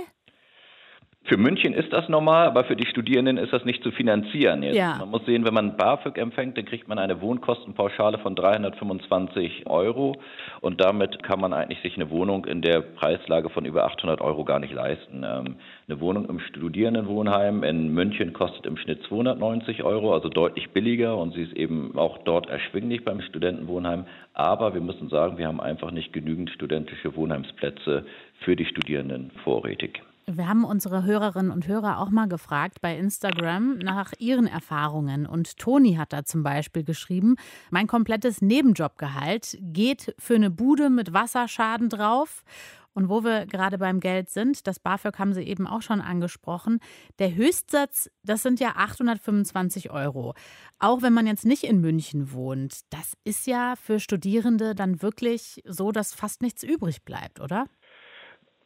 Für 1.25 1.37
München 1.37 1.73
ist 1.73 1.93
das 1.93 2.09
normal, 2.09 2.47
aber 2.47 2.65
für 2.65 2.75
die 2.75 2.85
Studierenden 2.85 3.37
ist 3.37 3.53
das 3.53 3.63
nicht 3.63 3.81
zu 3.81 3.91
finanzieren. 3.91 4.61
Jetzt. 4.61 4.75
Ja. 4.75 4.97
Man 4.99 5.09
muss 5.09 5.25
sehen, 5.25 5.45
wenn 5.45 5.53
man 5.53 5.77
BAföG 5.77 6.17
empfängt, 6.17 6.57
dann 6.57 6.65
kriegt 6.65 6.89
man 6.89 6.99
eine 6.99 7.21
Wohnkostenpauschale 7.21 8.17
von 8.17 8.35
325 8.35 9.65
Euro 9.67 10.17
und 10.59 10.83
damit 10.83 11.23
kann 11.23 11.39
man 11.39 11.53
eigentlich 11.53 11.79
sich 11.81 11.95
eine 11.95 12.09
Wohnung 12.09 12.43
in 12.43 12.61
der 12.61 12.81
Preislage 12.81 13.49
von 13.49 13.63
über 13.63 13.85
800 13.85 14.19
Euro 14.19 14.43
gar 14.43 14.59
nicht 14.59 14.73
leisten. 14.73 15.23
Ähm, 15.25 15.55
eine 15.87 16.01
Wohnung 16.01 16.27
im 16.27 16.39
Studierendenwohnheim 16.41 17.63
in 17.63 17.93
München 17.93 18.33
kostet 18.33 18.65
im 18.65 18.75
Schnitt 18.75 19.01
290 19.07 19.83
Euro, 19.83 20.13
also 20.13 20.27
deutlich 20.27 20.71
billiger 20.71 21.17
und 21.17 21.33
sie 21.33 21.43
ist 21.43 21.53
eben 21.53 21.97
auch 21.97 22.17
dort 22.25 22.49
erschwinglich 22.49 23.05
beim 23.05 23.21
Studentenwohnheim. 23.21 24.05
Aber 24.33 24.73
wir 24.73 24.81
müssen 24.81 25.07
sagen, 25.07 25.37
wir 25.37 25.47
haben 25.47 25.61
einfach 25.61 25.91
nicht 25.91 26.11
genügend 26.11 26.49
studentische 26.49 27.15
Wohnheimsplätze 27.15 28.03
für 28.39 28.57
die 28.57 28.65
Studierenden 28.65 29.31
vorrätig. 29.45 30.01
Wir 30.25 30.47
haben 30.47 30.63
unsere 30.63 31.03
Hörerinnen 31.03 31.51
und 31.51 31.67
Hörer 31.67 31.99
auch 31.99 32.09
mal 32.09 32.29
gefragt 32.29 32.79
bei 32.79 32.97
Instagram 32.97 33.77
nach 33.79 34.13
ihren 34.19 34.47
Erfahrungen. 34.47 35.25
Und 35.25 35.57
Toni 35.57 35.95
hat 35.95 36.13
da 36.13 36.23
zum 36.23 36.43
Beispiel 36.43 36.85
geschrieben, 36.85 37.35
mein 37.71 37.87
komplettes 37.87 38.41
Nebenjobgehalt 38.41 39.57
geht 39.59 40.15
für 40.17 40.35
eine 40.35 40.49
Bude 40.49 40.89
mit 40.89 41.11
Wasserschaden 41.11 41.89
drauf. 41.89 42.45
Und 42.93 43.09
wo 43.09 43.23
wir 43.23 43.47
gerade 43.47 43.77
beim 43.77 43.99
Geld 43.99 44.29
sind, 44.29 44.65
das 44.67 44.79
BAföG 44.79 45.17
haben 45.19 45.33
Sie 45.33 45.41
eben 45.41 45.67
auch 45.67 45.81
schon 45.81 45.99
angesprochen, 45.99 46.79
der 47.19 47.35
Höchstsatz, 47.35 48.09
das 48.23 48.43
sind 48.43 48.59
ja 48.59 48.75
825 48.75 49.91
Euro. 49.91 50.35
Auch 50.79 51.01
wenn 51.01 51.13
man 51.13 51.27
jetzt 51.27 51.45
nicht 51.45 51.63
in 51.63 51.81
München 51.81 52.31
wohnt, 52.31 52.81
das 52.91 53.13
ist 53.23 53.47
ja 53.47 53.75
für 53.75 53.99
Studierende 53.99 54.75
dann 54.75 55.01
wirklich 55.01 55.61
so, 55.65 55.91
dass 55.91 56.13
fast 56.13 56.41
nichts 56.41 56.63
übrig 56.63 57.03
bleibt, 57.03 57.41
oder? 57.41 57.65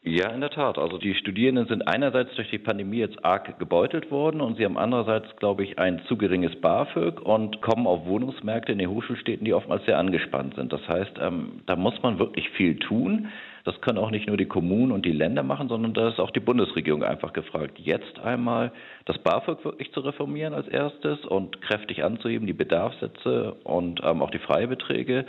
Ja, 0.10 0.30
in 0.30 0.40
der 0.40 0.52
Tat. 0.52 0.78
Also 0.78 0.98
die 0.98 1.16
Studierenden 1.16 1.68
sind 1.68 1.86
einerseits 1.86 2.34
durch 2.36 2.50
die 2.50 2.60
Pandemie 2.60 3.00
jetzt 3.00 3.26
arg 3.26 3.60
gebeutelt 3.60 4.10
worden 4.10 4.40
und 4.40 4.56
sie 4.56 4.64
haben 4.64 4.78
andererseits, 4.78 5.36
glaube 5.36 5.66
ich, 5.66 5.80
ein 5.80 6.02
zu 6.08 6.16
geringes 6.16 6.56
BAföG 6.62 7.20
und 7.20 7.62
kommen 7.62 7.86
auf 7.86 8.06
Wohnungsmärkte 8.06 8.72
in 8.72 8.78
den 8.78 8.90
Hochschulstädten, 8.90 9.44
die 9.44 9.54
oftmals 9.54 9.84
sehr 9.84 9.98
angespannt 9.98 10.56
sind. 10.56 10.72
Das 10.72 10.88
heißt, 10.88 11.20
ähm, 11.20 11.62
da 11.66 11.76
muss 11.76 12.02
man 12.04 12.20
wirklich 12.20 12.50
viel 12.52 12.78
tun. 12.80 13.28
Das 13.66 13.82
können 13.82 13.98
auch 13.98 14.12
nicht 14.12 14.28
nur 14.28 14.38
die 14.38 14.46
Kommunen 14.46 14.94
und 14.94 15.06
die 15.06 15.12
Länder 15.12 15.44
machen, 15.44 15.68
sondern 15.68 15.94
da 15.94 16.08
ist 16.08 16.22
auch 16.22 16.32
die 16.32 16.40
Bundesregierung 16.40 17.04
einfach 17.04 17.34
gefragt, 17.34 17.78
jetzt 17.78 18.18
einmal 18.20 18.72
das 19.04 19.18
BAföG 19.18 19.66
wirklich 19.66 19.92
zu 19.92 20.00
reformieren 20.00 20.54
als 20.54 20.70
erstes 20.70 21.26
und 21.26 21.62
kräftig 21.62 22.06
anzuheben, 22.06 22.48
die 22.48 22.54
Bedarfssätze 22.54 23.58
und 23.66 24.00
ähm, 24.06 24.22
auch 24.22 24.32
die 24.32 24.40
Freibeträge 24.40 25.26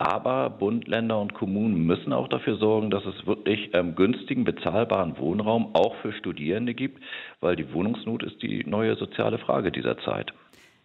aber 0.00 0.48
Bund, 0.48 0.88
Länder 0.88 1.20
und 1.20 1.34
Kommunen 1.34 1.84
müssen 1.84 2.14
auch 2.14 2.26
dafür 2.26 2.56
sorgen, 2.56 2.90
dass 2.90 3.04
es 3.04 3.26
wirklich 3.26 3.68
ähm, 3.74 3.94
günstigen, 3.94 4.44
bezahlbaren 4.44 5.18
Wohnraum 5.18 5.74
auch 5.74 5.94
für 5.96 6.14
Studierende 6.14 6.72
gibt, 6.72 7.02
weil 7.40 7.54
die 7.54 7.70
Wohnungsnot 7.74 8.22
ist 8.22 8.40
die 8.40 8.64
neue 8.64 8.96
soziale 8.96 9.36
Frage 9.36 9.70
dieser 9.70 9.98
Zeit. 9.98 10.32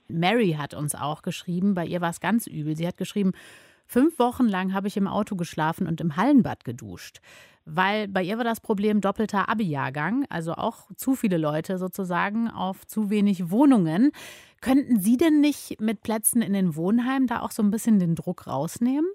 Mary 0.09 0.57
hat 0.59 0.73
uns 0.73 0.95
auch 0.95 1.21
geschrieben, 1.21 1.75
bei 1.75 1.85
ihr 1.85 2.01
war 2.01 2.09
es 2.09 2.19
ganz 2.19 2.45
übel. 2.45 2.75
Sie 2.75 2.85
hat 2.85 2.97
geschrieben, 2.97 3.31
fünf 3.87 4.19
Wochen 4.19 4.47
lang 4.47 4.73
habe 4.73 4.87
ich 4.87 4.97
im 4.97 5.07
Auto 5.07 5.35
geschlafen 5.35 5.87
und 5.87 6.01
im 6.01 6.15
Hallenbad 6.15 6.65
geduscht 6.65 7.19
weil 7.65 8.07
bei 8.07 8.21
ihr 8.21 8.37
war 8.37 8.43
das 8.43 8.61
Problem 8.61 9.01
doppelter 9.01 9.49
Abi-Jahrgang, 9.49 10.25
also 10.29 10.53
auch 10.53 10.91
zu 10.95 11.15
viele 11.15 11.37
Leute 11.37 11.77
sozusagen 11.77 12.47
auf 12.49 12.85
zu 12.85 13.09
wenig 13.09 13.49
Wohnungen. 13.49 14.11
Könnten 14.61 14.99
Sie 14.99 15.17
denn 15.17 15.41
nicht 15.41 15.81
mit 15.81 16.01
Plätzen 16.01 16.41
in 16.41 16.53
den 16.53 16.75
Wohnheimen 16.75 17.27
da 17.27 17.41
auch 17.41 17.51
so 17.51 17.63
ein 17.63 17.71
bisschen 17.71 17.99
den 17.99 18.15
Druck 18.15 18.47
rausnehmen? 18.47 19.09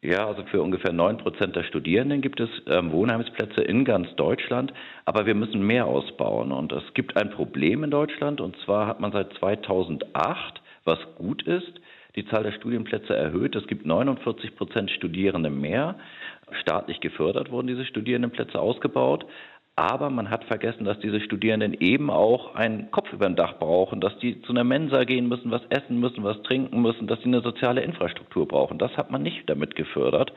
Ja, 0.00 0.28
also 0.28 0.44
für 0.44 0.62
ungefähr 0.62 0.92
9 0.92 1.18
Prozent 1.18 1.56
der 1.56 1.64
Studierenden 1.64 2.20
gibt 2.20 2.38
es 2.38 2.48
ähm, 2.68 2.92
Wohnheimsplätze 2.92 3.62
in 3.62 3.84
ganz 3.84 4.06
Deutschland, 4.14 4.72
aber 5.06 5.26
wir 5.26 5.34
müssen 5.34 5.60
mehr 5.60 5.86
ausbauen. 5.86 6.52
Und 6.52 6.70
es 6.70 6.84
gibt 6.94 7.16
ein 7.16 7.30
Problem 7.30 7.82
in 7.82 7.90
Deutschland, 7.90 8.40
und 8.40 8.56
zwar 8.64 8.86
hat 8.86 9.00
man 9.00 9.10
seit 9.10 9.32
2008, 9.40 10.62
was 10.84 11.00
gut 11.16 11.42
ist, 11.42 11.80
die 12.16 12.26
Zahl 12.26 12.42
der 12.42 12.52
Studienplätze 12.52 13.14
erhöht. 13.14 13.54
Es 13.54 13.66
gibt 13.66 13.86
49 13.86 14.56
Prozent 14.56 14.90
Studierende 14.90 15.50
mehr. 15.50 15.96
Staatlich 16.62 17.00
gefördert 17.00 17.50
wurden 17.50 17.66
diese 17.66 17.84
Studierendenplätze 17.84 18.58
ausgebaut. 18.58 19.26
Aber 19.76 20.10
man 20.10 20.28
hat 20.28 20.42
vergessen, 20.44 20.84
dass 20.84 20.98
diese 20.98 21.20
Studierenden 21.20 21.72
eben 21.72 22.10
auch 22.10 22.56
einen 22.56 22.90
Kopf 22.90 23.12
über 23.12 23.26
dem 23.26 23.36
Dach 23.36 23.60
brauchen, 23.60 24.00
dass 24.00 24.18
die 24.18 24.42
zu 24.42 24.50
einer 24.50 24.64
Mensa 24.64 25.04
gehen 25.04 25.28
müssen, 25.28 25.52
was 25.52 25.62
essen 25.68 26.00
müssen, 26.00 26.24
was 26.24 26.42
trinken 26.42 26.82
müssen, 26.82 27.06
dass 27.06 27.20
sie 27.20 27.26
eine 27.26 27.42
soziale 27.42 27.82
Infrastruktur 27.82 28.48
brauchen. 28.48 28.78
Das 28.78 28.96
hat 28.96 29.12
man 29.12 29.22
nicht 29.22 29.48
damit 29.48 29.76
gefördert. 29.76 30.32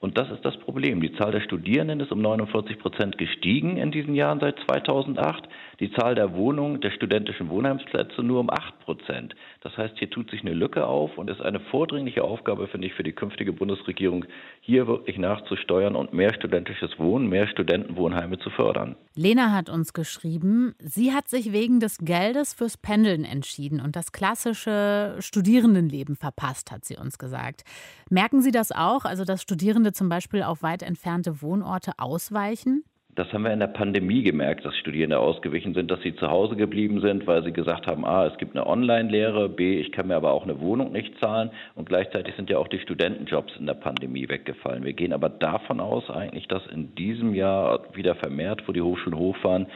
Und 0.00 0.18
das 0.18 0.30
ist 0.30 0.44
das 0.44 0.56
Problem. 0.56 1.00
Die 1.00 1.12
Zahl 1.12 1.30
der 1.30 1.42
Studierenden 1.42 2.00
ist 2.00 2.10
um 2.10 2.20
49 2.20 2.78
Prozent 2.80 3.16
gestiegen 3.16 3.76
in 3.76 3.92
diesen 3.92 4.14
Jahren 4.14 4.40
seit 4.40 4.58
2008. 4.66 5.48
Die 5.80 5.90
Zahl 5.92 6.14
der 6.14 6.34
Wohnungen, 6.34 6.82
der 6.82 6.90
studentischen 6.90 7.48
Wohnheimsplätze 7.48 8.22
nur 8.22 8.40
um 8.40 8.50
8 8.50 8.80
Prozent. 8.80 9.34
Das 9.62 9.74
heißt, 9.78 9.98
hier 9.98 10.10
tut 10.10 10.30
sich 10.30 10.42
eine 10.42 10.52
Lücke 10.52 10.86
auf 10.86 11.16
und 11.16 11.30
ist 11.30 11.40
eine 11.40 11.58
vordringliche 11.58 12.22
Aufgabe, 12.22 12.68
finde 12.68 12.86
ich, 12.86 12.92
für 12.92 13.02
die 13.02 13.12
künftige 13.12 13.54
Bundesregierung, 13.54 14.26
hier 14.60 14.86
wirklich 14.86 15.16
nachzusteuern 15.16 15.96
und 15.96 16.12
mehr 16.12 16.34
studentisches 16.34 16.98
Wohnen, 16.98 17.30
mehr 17.30 17.48
Studentenwohnheime 17.48 18.38
zu 18.38 18.50
fördern. 18.50 18.94
Lena 19.14 19.52
hat 19.52 19.70
uns 19.70 19.94
geschrieben, 19.94 20.74
sie 20.78 21.12
hat 21.12 21.28
sich 21.28 21.50
wegen 21.50 21.80
des 21.80 21.96
Geldes 21.98 22.52
fürs 22.52 22.76
Pendeln 22.76 23.24
entschieden 23.24 23.80
und 23.80 23.96
das 23.96 24.12
klassische 24.12 25.16
Studierendenleben 25.18 26.16
verpasst, 26.16 26.70
hat 26.70 26.84
sie 26.84 26.98
uns 26.98 27.16
gesagt. 27.16 27.64
Merken 28.10 28.42
Sie 28.42 28.50
das 28.50 28.70
auch, 28.70 29.06
also 29.06 29.24
dass 29.24 29.40
Studierende 29.40 29.92
zum 29.92 30.10
Beispiel 30.10 30.42
auf 30.42 30.62
weit 30.62 30.82
entfernte 30.82 31.40
Wohnorte 31.40 31.92
ausweichen? 31.96 32.84
Das 33.16 33.32
haben 33.32 33.42
wir 33.42 33.52
in 33.52 33.58
der 33.58 33.66
Pandemie 33.66 34.22
gemerkt, 34.22 34.64
dass 34.64 34.76
Studierende 34.76 35.18
ausgewichen 35.18 35.74
sind, 35.74 35.90
dass 35.90 36.00
sie 36.00 36.14
zu 36.14 36.30
Hause 36.30 36.54
geblieben 36.54 37.00
sind, 37.00 37.26
weil 37.26 37.42
sie 37.42 37.52
gesagt 37.52 37.88
haben, 37.88 38.04
a, 38.04 38.26
es 38.26 38.38
gibt 38.38 38.54
eine 38.56 38.66
Online-Lehre, 38.66 39.48
b, 39.48 39.80
ich 39.80 39.90
kann 39.90 40.06
mir 40.06 40.14
aber 40.14 40.32
auch 40.32 40.44
eine 40.44 40.60
Wohnung 40.60 40.92
nicht 40.92 41.18
zahlen 41.18 41.50
und 41.74 41.88
gleichzeitig 41.88 42.36
sind 42.36 42.50
ja 42.50 42.58
auch 42.58 42.68
die 42.68 42.78
Studentenjobs 42.78 43.56
in 43.58 43.66
der 43.66 43.74
Pandemie 43.74 44.28
weggefallen. 44.28 44.84
Wir 44.84 44.92
gehen 44.92 45.12
aber 45.12 45.28
davon 45.28 45.80
aus 45.80 46.08
eigentlich, 46.08 46.46
dass 46.46 46.64
in 46.68 46.94
diesem 46.94 47.34
Jahr 47.34 47.80
wieder 47.94 48.14
vermehrt, 48.14 48.68
wo 48.68 48.72
die 48.72 48.82
Hochschulen 48.82 49.18
hochfahren, 49.18 49.66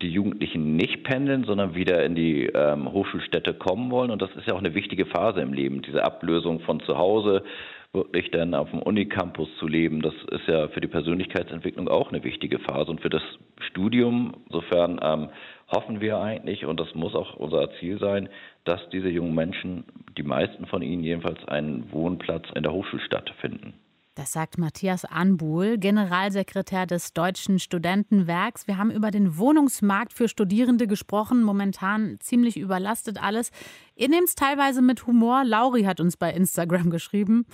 die 0.00 0.10
Jugendlichen 0.10 0.76
nicht 0.76 1.02
pendeln, 1.02 1.42
sondern 1.42 1.74
wieder 1.74 2.04
in 2.04 2.14
die 2.14 2.46
ähm, 2.46 2.92
Hochschulstädte 2.92 3.54
kommen 3.54 3.90
wollen. 3.90 4.12
Und 4.12 4.22
das 4.22 4.30
ist 4.36 4.46
ja 4.46 4.54
auch 4.54 4.60
eine 4.60 4.74
wichtige 4.74 5.06
Phase 5.06 5.40
im 5.40 5.52
Leben, 5.52 5.82
diese 5.82 6.04
Ablösung 6.04 6.60
von 6.60 6.78
zu 6.80 6.96
Hause, 6.96 7.42
wirklich 7.92 8.30
dann 8.30 8.54
auf 8.54 8.70
dem 8.70 8.82
Unicampus 8.82 9.48
zu 9.58 9.66
leben, 9.66 10.02
das 10.02 10.14
ist 10.30 10.46
ja 10.46 10.68
für 10.68 10.80
die 10.80 10.88
Persönlichkeitsentwicklung 10.88 11.88
auch 11.88 12.10
eine 12.10 12.22
wichtige 12.22 12.58
Phase 12.58 12.90
und 12.90 13.00
für 13.00 13.08
das 13.08 13.22
Studium. 13.70 14.34
Insofern 14.46 15.00
ähm, 15.02 15.28
hoffen 15.68 16.00
wir 16.00 16.18
eigentlich, 16.18 16.66
und 16.66 16.78
das 16.78 16.94
muss 16.94 17.14
auch 17.14 17.34
unser 17.34 17.70
Ziel 17.78 17.98
sein, 17.98 18.28
dass 18.64 18.80
diese 18.90 19.08
jungen 19.08 19.34
Menschen, 19.34 19.84
die 20.16 20.22
meisten 20.22 20.66
von 20.66 20.82
ihnen 20.82 21.02
jedenfalls, 21.02 21.42
einen 21.48 21.90
Wohnplatz 21.90 22.44
in 22.54 22.62
der 22.62 22.72
Hochschulstadt 22.72 23.30
finden. 23.40 23.74
Das 24.18 24.32
sagt 24.32 24.58
Matthias 24.58 25.04
Anbuhl, 25.04 25.78
Generalsekretär 25.78 26.86
des 26.86 27.12
Deutschen 27.12 27.60
Studentenwerks. 27.60 28.66
Wir 28.66 28.76
haben 28.76 28.90
über 28.90 29.12
den 29.12 29.38
Wohnungsmarkt 29.38 30.12
für 30.12 30.26
Studierende 30.26 30.88
gesprochen. 30.88 31.44
Momentan 31.44 32.16
ziemlich 32.18 32.58
überlastet 32.58 33.22
alles. 33.22 33.52
Ihr 33.94 34.08
nehmt 34.08 34.26
es 34.26 34.34
teilweise 34.34 34.82
mit 34.82 35.06
Humor. 35.06 35.44
Lauri 35.44 35.84
hat 35.84 36.00
uns 36.00 36.16
bei 36.16 36.32
Instagram 36.32 36.90
geschrieben. 36.90 37.46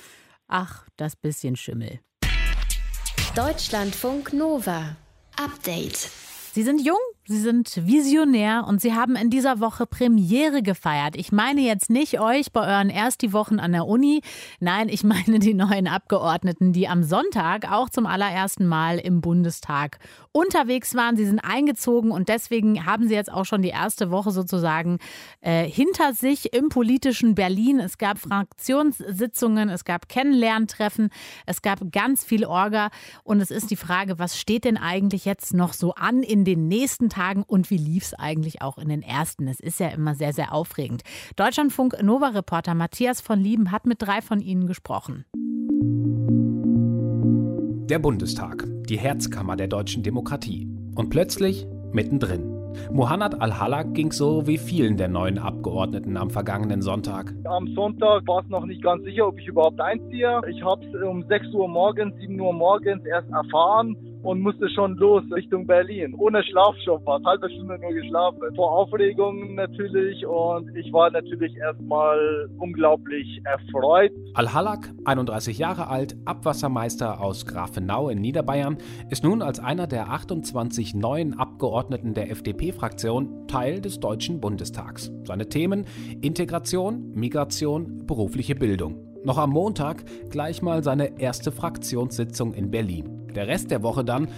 Ach, 0.57 0.85
das 0.97 1.17
bisschen 1.17 1.57
Schimmel. 1.57 1.99
Deutschlandfunk 3.35 4.33
Nova. 4.33 4.95
Update. 5.37 6.09
Sie 6.53 6.63
sind 6.63 6.81
jung, 6.87 7.01
Sie 7.27 7.41
sind 7.41 7.85
visionär 7.85 8.65
und 8.69 8.81
Sie 8.81 8.95
haben 8.95 9.17
in 9.17 9.29
dieser 9.29 9.59
Woche 9.59 9.85
Premiere 9.87 10.63
gefeiert. 10.63 11.17
Ich 11.17 11.33
meine 11.33 11.63
jetzt 11.63 11.91
nicht 11.91 12.21
euch 12.21 12.53
bei 12.53 12.61
euren 12.61 12.89
ersten 12.89 13.33
Wochen 13.33 13.59
an 13.59 13.73
der 13.73 13.89
Uni. 13.89 14.21
Nein, 14.61 14.89
ich 14.89 15.03
meine 15.03 15.41
die 15.41 15.55
neuen 15.55 15.89
Abgeordneten, 15.89 16.73
die 16.73 16.87
am 16.87 17.03
Sonntag 17.03 17.73
auch 17.73 17.91
zum 17.91 18.07
allerersten 18.07 18.67
Mal 18.67 19.01
im 19.01 19.21
Bundestag 19.21 19.99
unterwegs 20.35 20.97
waren. 20.97 21.17
Sie 21.17 21.25
sind 21.25 21.39
eingezogen 21.39 22.11
und 22.11 22.29
deswegen 22.29 22.85
haben 22.85 23.07
Sie 23.07 23.15
jetzt 23.15 23.33
auch 23.33 23.45
schon 23.45 23.63
die 23.63 23.69
erste 23.69 24.11
Woche 24.11 24.33
sozusagen 24.33 24.99
äh, 25.41 25.65
hinter 25.65 26.13
sich 26.13 26.53
im 26.53 26.69
politischen 26.69 27.37
Berlin. 27.37 27.79
Es 27.79 27.99
gab 27.99 28.19
Fraktionssitzungen, 28.19 29.69
es 29.69 29.85
gab 29.85 30.09
Kennenlerntreffen, 30.09 31.11
es 31.47 31.63
gab 31.63 31.93
ganz 31.93 32.25
viel 32.25 32.45
Orga 32.45 32.91
und 33.23 33.41
es 33.41 33.53
ist 33.53 33.71
die 33.71 33.77
Frage, 33.77 34.19
was 34.19 34.39
steht 34.39 34.65
denn 34.65 34.77
eigentlich 34.77 35.25
jetzt 35.25 35.55
noch 35.55 35.73
so 35.73 35.95
an 35.95 36.25
in 36.25 36.45
den 36.45 36.67
nächsten 36.67 37.09
Tagen 37.09 37.45
und 37.45 37.71
wie 37.71 37.79
lief 37.79 38.03
es 38.03 38.15
eigentlich 38.15 38.61
auch 38.61 38.77
in 38.77 38.89
den 38.89 39.03
ersten? 39.03 39.47
Es 39.47 39.61
ist 39.61 39.79
ja 39.79 39.89
immer 39.89 40.17
sehr, 40.17 40.33
sehr 40.33 40.53
aufregend. 40.53 41.03
Deutschlandfunk 41.37 42.03
Nova-Reporter 42.03 42.75
Matthias 42.75 43.21
von 43.21 43.39
Lieben 43.39 43.71
hat 43.71 43.87
mit 43.87 44.03
drei 44.03 44.21
von 44.21 44.41
ihnen 44.41 44.67
gesprochen. 44.67 45.25
Der 47.89 47.99
Bundestag, 48.01 48.67
die 48.89 48.99
Herzkammer 48.99 49.57
der 49.57 49.69
deutschen 49.69 50.03
Demokratie. 50.03 50.69
Und 50.95 51.11
plötzlich 51.11 51.67
mittendrin. 51.93 52.51
Mohanad 52.93 53.41
Al-Halak 53.41 53.95
ging 53.95 54.13
so 54.13 54.47
wie 54.47 54.59
vielen 54.59 54.97
der 54.97 55.09
neuen 55.09 55.39
Abgeordneten 55.39 56.17
am 56.17 56.31
vergangenen 56.31 56.83
Sonntag. 56.83 57.33
Am 57.45 57.69
Sonntag 57.75 58.27
war 58.27 58.43
es 58.43 58.49
noch 58.49 58.67
nicht 58.67 58.83
ganz 58.83 59.05
sicher, 59.05 59.29
ob 59.29 59.39
ich 59.39 59.47
überhaupt 59.47 59.81
einziehe. 59.81 60.41
Ich 60.51 60.63
habe 60.63 60.85
es 60.85 61.03
um 61.03 61.25
6 61.29 61.53
Uhr 61.55 61.69
morgens, 61.69 62.17
7 62.21 62.39
Uhr 62.41 62.53
morgens 62.53 63.05
erst 63.05 63.31
erfahren 63.31 63.97
und 64.25 64.41
musste 64.41 64.69
schon 64.71 64.97
los 64.97 65.23
Richtung 65.31 65.67
Berlin. 65.67 66.15
Ohne 66.15 66.43
Schlaf 66.43 66.75
schon 66.85 67.03
fast, 67.05 67.25
halbe 67.25 67.49
Stunde 67.51 67.79
nur 67.79 67.93
geschlafen. 67.93 68.41
Vor 68.57 68.73
Aufregung 68.73 69.55
natürlich 69.55 70.27
und 70.27 70.75
ich 70.77 70.93
war 70.93 71.11
natürlich 71.11 71.55
erstmal 71.57 72.49
unglaublich 72.59 73.41
erfreut. 73.45 74.11
Al-Halak, 74.35 74.93
31 75.05 75.59
Jahre 75.59 75.89
alt, 75.89 76.17
Abwassermeister 76.25 77.21
aus 77.21 77.47
Grafenau 77.47 78.09
in 78.09 78.21
Niederbayern, 78.21 78.79
ist 79.11 79.25
nun 79.25 79.43
als 79.43 79.61
einer 79.61 79.87
der 79.87 80.11
28 80.11 80.95
neuen 80.95 81.39
Abgeordneten 81.39 82.15
der 82.15 82.31
FDP-Fraktion 82.31 83.47
Teil 83.47 83.81
des 83.81 84.01
Deutschen 84.01 84.41
Bundestags. 84.41 85.13
Seine 85.25 85.49
Themen 85.49 85.85
Integration, 86.23 87.13
Migration, 87.15 88.07
berufliche 88.07 88.55
Bildung. 88.55 88.97
Noch 89.25 89.39
am 89.39 89.51
Montag 89.51 90.05
gleich 90.31 90.63
mal 90.63 90.83
seine 90.83 91.19
erste 91.19 91.53
Fraktionssitzung 91.53 92.53
in 92.55 92.71
Berlin. 92.71 93.24
Der 93.35 93.49
Rest 93.49 93.71
der 93.71 93.83
Woche 93.83 94.05
dann 94.05 94.29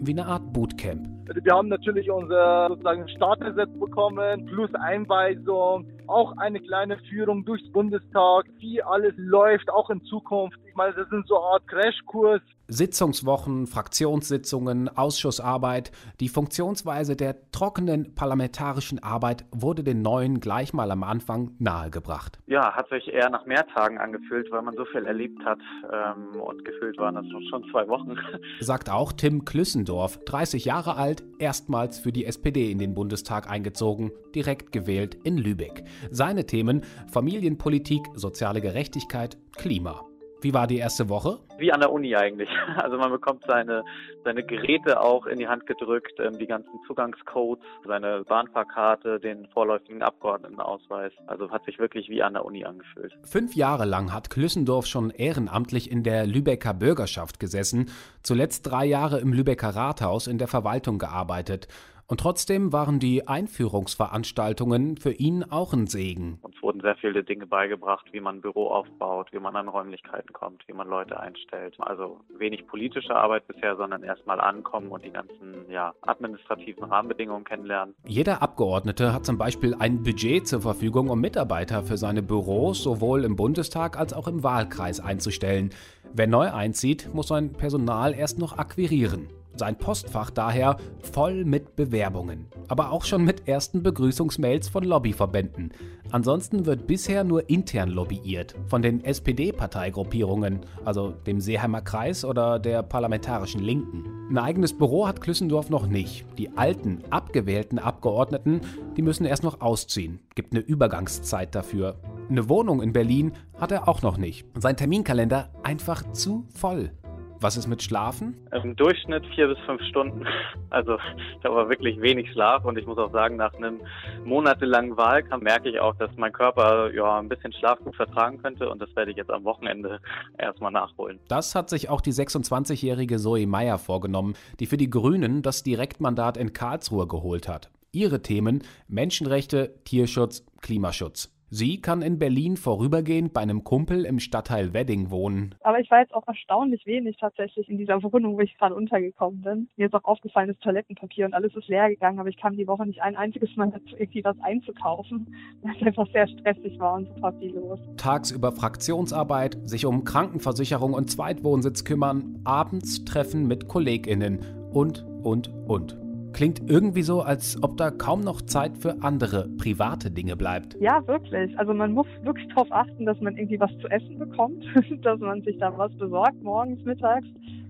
wie 0.00 0.12
eine 0.12 0.26
Art 0.26 0.52
Bootcamp. 0.52 1.06
Wir 1.42 1.52
haben 1.52 1.68
natürlich 1.68 2.10
unser 2.10 2.68
sozusagen 2.68 3.06
Startgesetz 3.08 3.70
bekommen, 3.78 4.46
plus 4.46 4.74
Einweisung, 4.74 5.86
auch 6.06 6.34
eine 6.38 6.60
kleine 6.60 6.96
Führung 7.10 7.44
durchs 7.44 7.70
Bundestag, 7.72 8.46
wie 8.58 8.82
alles 8.82 9.12
läuft, 9.16 9.70
auch 9.70 9.90
in 9.90 10.02
Zukunft. 10.04 10.58
Meine, 10.78 10.94
das 10.94 11.08
sind 11.08 11.26
so 11.26 11.36
eine 11.36 11.44
Art 11.54 11.66
Crashkurs. 11.66 12.40
Sitzungswochen, 12.68 13.66
Fraktionssitzungen, 13.66 14.88
Ausschussarbeit, 14.88 15.90
die 16.20 16.28
Funktionsweise 16.28 17.16
der 17.16 17.50
trockenen 17.50 18.14
parlamentarischen 18.14 19.02
Arbeit 19.02 19.44
wurde 19.50 19.82
den 19.82 20.02
Neuen 20.02 20.38
gleich 20.38 20.72
mal 20.72 20.92
am 20.92 21.02
Anfang 21.02 21.50
nahegebracht. 21.58 22.38
Ja, 22.46 22.76
hat 22.76 22.90
sich 22.90 23.08
eher 23.08 23.28
nach 23.28 23.44
mehr 23.46 23.66
Tagen 23.66 23.98
angefühlt, 23.98 24.52
weil 24.52 24.62
man 24.62 24.76
so 24.76 24.84
viel 24.84 25.04
erlebt 25.04 25.44
hat 25.44 25.58
ähm, 25.92 26.40
und 26.40 26.64
gefühlt 26.64 26.96
waren 26.98 27.16
das 27.16 27.26
schon 27.50 27.64
zwei 27.72 27.88
Wochen. 27.88 28.16
Sagt 28.60 28.88
auch 28.88 29.10
Tim 29.12 29.44
Klüssendorf, 29.44 30.20
30 30.26 30.64
Jahre 30.64 30.94
alt, 30.94 31.24
erstmals 31.40 31.98
für 31.98 32.12
die 32.12 32.24
SPD 32.24 32.70
in 32.70 32.78
den 32.78 32.94
Bundestag 32.94 33.50
eingezogen, 33.50 34.12
direkt 34.32 34.70
gewählt 34.70 35.16
in 35.24 35.38
Lübeck. 35.38 35.82
Seine 36.12 36.46
Themen 36.46 36.82
Familienpolitik, 37.10 38.02
soziale 38.14 38.60
Gerechtigkeit, 38.60 39.38
Klima. 39.56 40.07
Wie 40.40 40.54
war 40.54 40.66
die 40.68 40.78
erste 40.78 41.08
Woche? 41.08 41.38
Wie 41.58 41.72
an 41.72 41.80
der 41.80 41.92
Uni 41.92 42.14
eigentlich. 42.14 42.48
Also 42.78 42.96
man 42.96 43.10
bekommt 43.10 43.44
seine, 43.46 43.84
seine 44.24 44.44
Geräte 44.44 45.00
auch 45.00 45.26
in 45.26 45.38
die 45.38 45.48
Hand 45.48 45.66
gedrückt, 45.66 46.12
ähm, 46.20 46.38
die 46.38 46.46
ganzen 46.46 46.70
Zugangscodes, 46.86 47.64
seine 47.84 48.22
Bahnfahrkarte, 48.24 49.18
den 49.18 49.48
vorläufigen 49.48 50.02
Abgeordnetenausweis. 50.02 51.12
Also 51.26 51.50
hat 51.50 51.64
sich 51.64 51.78
wirklich 51.78 52.08
wie 52.08 52.22
an 52.22 52.34
der 52.34 52.44
Uni 52.44 52.64
angefühlt. 52.64 53.12
Fünf 53.24 53.54
Jahre 53.56 53.84
lang 53.84 54.12
hat 54.12 54.30
Klüssendorf 54.30 54.86
schon 54.86 55.10
ehrenamtlich 55.10 55.90
in 55.90 56.04
der 56.04 56.26
Lübecker 56.26 56.72
Bürgerschaft 56.72 57.40
gesessen, 57.40 57.90
zuletzt 58.22 58.70
drei 58.70 58.86
Jahre 58.86 59.18
im 59.18 59.32
Lübecker 59.32 59.70
Rathaus 59.70 60.28
in 60.28 60.38
der 60.38 60.48
Verwaltung 60.48 60.98
gearbeitet. 60.98 61.68
Und 62.10 62.20
trotzdem 62.20 62.72
waren 62.72 63.00
die 63.00 63.28
Einführungsveranstaltungen 63.28 64.96
für 64.96 65.12
ihn 65.12 65.44
auch 65.44 65.74
ein 65.74 65.86
Segen. 65.86 66.38
Uns 66.40 66.56
wurden 66.62 66.80
sehr 66.80 66.96
viele 66.96 67.22
Dinge 67.22 67.46
beigebracht, 67.46 68.06
wie 68.12 68.20
man 68.20 68.36
ein 68.36 68.40
Büro 68.40 68.68
aufbaut, 68.68 69.28
wie 69.32 69.38
man 69.38 69.54
an 69.56 69.68
Räumlichkeiten 69.68 70.32
kommt, 70.32 70.66
wie 70.66 70.72
man 70.72 70.88
Leute 70.88 71.20
einstellt. 71.20 71.76
Also 71.78 72.20
wenig 72.38 72.66
politische 72.66 73.14
Arbeit 73.14 73.46
bisher, 73.46 73.76
sondern 73.76 74.02
erstmal 74.02 74.40
ankommen 74.40 74.88
und 74.88 75.04
die 75.04 75.10
ganzen 75.10 75.70
ja, 75.70 75.92
administrativen 76.00 76.84
Rahmenbedingungen 76.84 77.44
kennenlernen. 77.44 77.94
Jeder 78.06 78.40
Abgeordnete 78.40 79.12
hat 79.12 79.26
zum 79.26 79.36
Beispiel 79.36 79.74
ein 79.78 80.02
Budget 80.02 80.48
zur 80.48 80.62
Verfügung, 80.62 81.10
um 81.10 81.20
Mitarbeiter 81.20 81.82
für 81.82 81.98
seine 81.98 82.22
Büros 82.22 82.82
sowohl 82.82 83.24
im 83.24 83.36
Bundestag 83.36 83.98
als 83.98 84.14
auch 84.14 84.28
im 84.28 84.42
Wahlkreis 84.42 84.98
einzustellen. 85.00 85.74
Wer 86.14 86.26
neu 86.26 86.50
einzieht, 86.50 87.12
muss 87.12 87.28
sein 87.28 87.52
Personal 87.52 88.14
erst 88.14 88.38
noch 88.38 88.56
akquirieren. 88.56 89.28
Sein 89.58 89.76
Postfach 89.76 90.30
daher 90.30 90.76
voll 91.02 91.44
mit 91.44 91.74
Bewerbungen, 91.74 92.46
aber 92.68 92.92
auch 92.92 93.04
schon 93.04 93.24
mit 93.24 93.48
ersten 93.48 93.82
Begrüßungsmails 93.82 94.68
von 94.68 94.84
Lobbyverbänden. 94.84 95.72
Ansonsten 96.12 96.64
wird 96.64 96.86
bisher 96.86 97.24
nur 97.24 97.50
intern 97.50 97.88
lobbyiert, 97.90 98.54
von 98.68 98.82
den 98.82 99.04
SPD-Parteigruppierungen, 99.04 100.60
also 100.84 101.10
dem 101.10 101.40
Seeheimer 101.40 101.82
Kreis 101.82 102.24
oder 102.24 102.60
der 102.60 102.84
Parlamentarischen 102.84 103.60
Linken. 103.60 104.04
Ein 104.30 104.38
eigenes 104.38 104.76
Büro 104.76 105.08
hat 105.08 105.20
Klüssendorf 105.20 105.70
noch 105.70 105.86
nicht. 105.88 106.24
Die 106.38 106.56
alten, 106.56 107.02
abgewählten 107.10 107.80
Abgeordneten, 107.80 108.60
die 108.96 109.02
müssen 109.02 109.26
erst 109.26 109.42
noch 109.42 109.60
ausziehen. 109.60 110.20
Gibt 110.36 110.52
eine 110.52 110.62
Übergangszeit 110.62 111.54
dafür. 111.54 111.96
Eine 112.30 112.48
Wohnung 112.48 112.80
in 112.80 112.92
Berlin 112.92 113.32
hat 113.58 113.72
er 113.72 113.88
auch 113.88 114.02
noch 114.02 114.18
nicht. 114.18 114.46
Sein 114.56 114.76
Terminkalender 114.76 115.50
einfach 115.62 116.12
zu 116.12 116.46
voll. 116.54 116.92
Was 117.40 117.56
ist 117.56 117.68
mit 117.68 117.82
Schlafen? 117.82 118.36
Im 118.52 118.74
Durchschnitt 118.74 119.24
vier 119.34 119.46
bis 119.48 119.58
fünf 119.66 119.82
Stunden. 119.82 120.24
Also 120.70 120.98
ich 121.16 121.44
habe 121.44 121.60
aber 121.60 121.70
wirklich 121.70 121.98
wenig 122.02 122.30
Schlaf 122.32 122.62
und 122.66 122.76
ich 122.76 122.84
muss 122.84 122.98
auch 122.98 123.10
sagen, 123.10 123.36
nach 123.36 123.54
einem 123.54 123.80
monatelangen 124.26 124.98
Wahlkampf 124.98 125.42
merke 125.42 125.70
ich 125.70 125.80
auch, 125.80 125.96
dass 125.96 126.10
mein 126.18 126.30
Körper 126.30 126.92
ja 126.92 127.18
ein 127.18 127.30
bisschen 127.30 127.54
Schlaf 127.54 127.78
gut 127.78 127.96
vertragen 127.96 128.36
könnte 128.42 128.68
und 128.68 128.82
das 128.82 128.94
werde 128.94 129.10
ich 129.10 129.16
jetzt 129.16 129.30
am 129.30 129.44
Wochenende 129.44 129.98
erstmal 130.38 130.70
nachholen. 130.70 131.20
Das 131.28 131.54
hat 131.54 131.70
sich 131.70 131.88
auch 131.88 132.02
die 132.02 132.12
26-jährige 132.12 133.16
Zoe 133.16 133.46
Meyer 133.46 133.78
vorgenommen, 133.78 134.34
die 134.60 134.66
für 134.66 134.76
die 134.76 134.90
Grünen 134.90 135.40
das 135.40 135.62
Direktmandat 135.62 136.36
in 136.36 136.52
Karlsruhe 136.52 137.06
geholt 137.06 137.48
hat. 137.48 137.70
Ihre 137.90 138.20
Themen 138.20 138.62
Menschenrechte, 138.88 139.74
Tierschutz, 139.84 140.44
Klimaschutz. 140.60 141.37
Sie 141.50 141.80
kann 141.80 142.02
in 142.02 142.18
Berlin 142.18 142.58
vorübergehend 142.58 143.32
bei 143.32 143.40
einem 143.40 143.64
Kumpel 143.64 144.04
im 144.04 144.18
Stadtteil 144.18 144.74
Wedding 144.74 145.10
wohnen. 145.10 145.54
Aber 145.62 145.80
ich 145.80 145.90
war 145.90 146.00
jetzt 146.00 146.12
auch 146.12 146.26
erstaunlich 146.26 146.84
wenig 146.84 147.16
tatsächlich 147.16 147.68
in 147.70 147.78
dieser 147.78 148.02
Wohnung, 148.12 148.36
wo 148.36 148.40
ich 148.40 148.56
gerade 148.58 148.74
untergekommen 148.74 149.40
bin. 149.40 149.68
Mir 149.76 149.86
ist 149.86 149.94
auch 149.94 150.04
aufgefallen, 150.04 150.48
das 150.48 150.58
Toilettenpapier 150.58 151.24
und 151.24 151.32
alles 151.32 151.54
ist 151.56 151.68
leer 151.68 151.88
gegangen, 151.88 152.18
aber 152.18 152.28
ich 152.28 152.36
kam 152.36 152.54
die 152.54 152.66
Woche 152.66 152.86
nicht 152.86 153.00
ein 153.00 153.16
einziges 153.16 153.56
Mal 153.56 153.70
dazu, 153.70 153.96
irgendwie 153.96 154.22
was 154.24 154.36
einzukaufen, 154.40 155.34
weil 155.62 155.74
es 155.74 155.86
einfach 155.86 156.06
sehr 156.12 156.28
stressig 156.28 156.78
war 156.78 156.94
und 156.94 157.08
super 157.14 157.32
viel 157.38 157.54
los. 157.54 157.80
Tagsüber 157.96 158.52
Fraktionsarbeit, 158.52 159.56
sich 159.64 159.86
um 159.86 160.04
Krankenversicherung 160.04 160.92
und 160.92 161.10
Zweitwohnsitz 161.10 161.84
kümmern, 161.84 162.40
abends 162.44 163.06
Treffen 163.06 163.48
mit 163.48 163.68
KollegInnen 163.68 164.40
und, 164.72 165.04
und, 165.22 165.48
und. 165.66 166.07
Klingt 166.38 166.70
irgendwie 166.70 167.02
so, 167.02 167.22
als 167.22 167.60
ob 167.64 167.76
da 167.78 167.90
kaum 167.90 168.20
noch 168.20 168.40
Zeit 168.42 168.78
für 168.78 169.02
andere 169.02 169.48
private 169.58 170.08
Dinge 170.08 170.36
bleibt. 170.36 170.76
Ja, 170.80 171.04
wirklich. 171.08 171.58
Also 171.58 171.74
man 171.74 171.90
muss 171.90 172.06
wirklich 172.22 172.46
darauf 172.50 172.70
achten, 172.70 173.06
dass 173.06 173.20
man 173.20 173.36
irgendwie 173.36 173.58
was 173.58 173.76
zu 173.80 173.88
essen 173.88 174.20
bekommt, 174.20 174.64
dass 175.02 175.18
man 175.18 175.42
sich 175.42 175.58
da 175.58 175.76
was 175.76 175.92
besorgt 175.96 176.40
morgens, 176.40 176.80
mittags, 176.84 177.26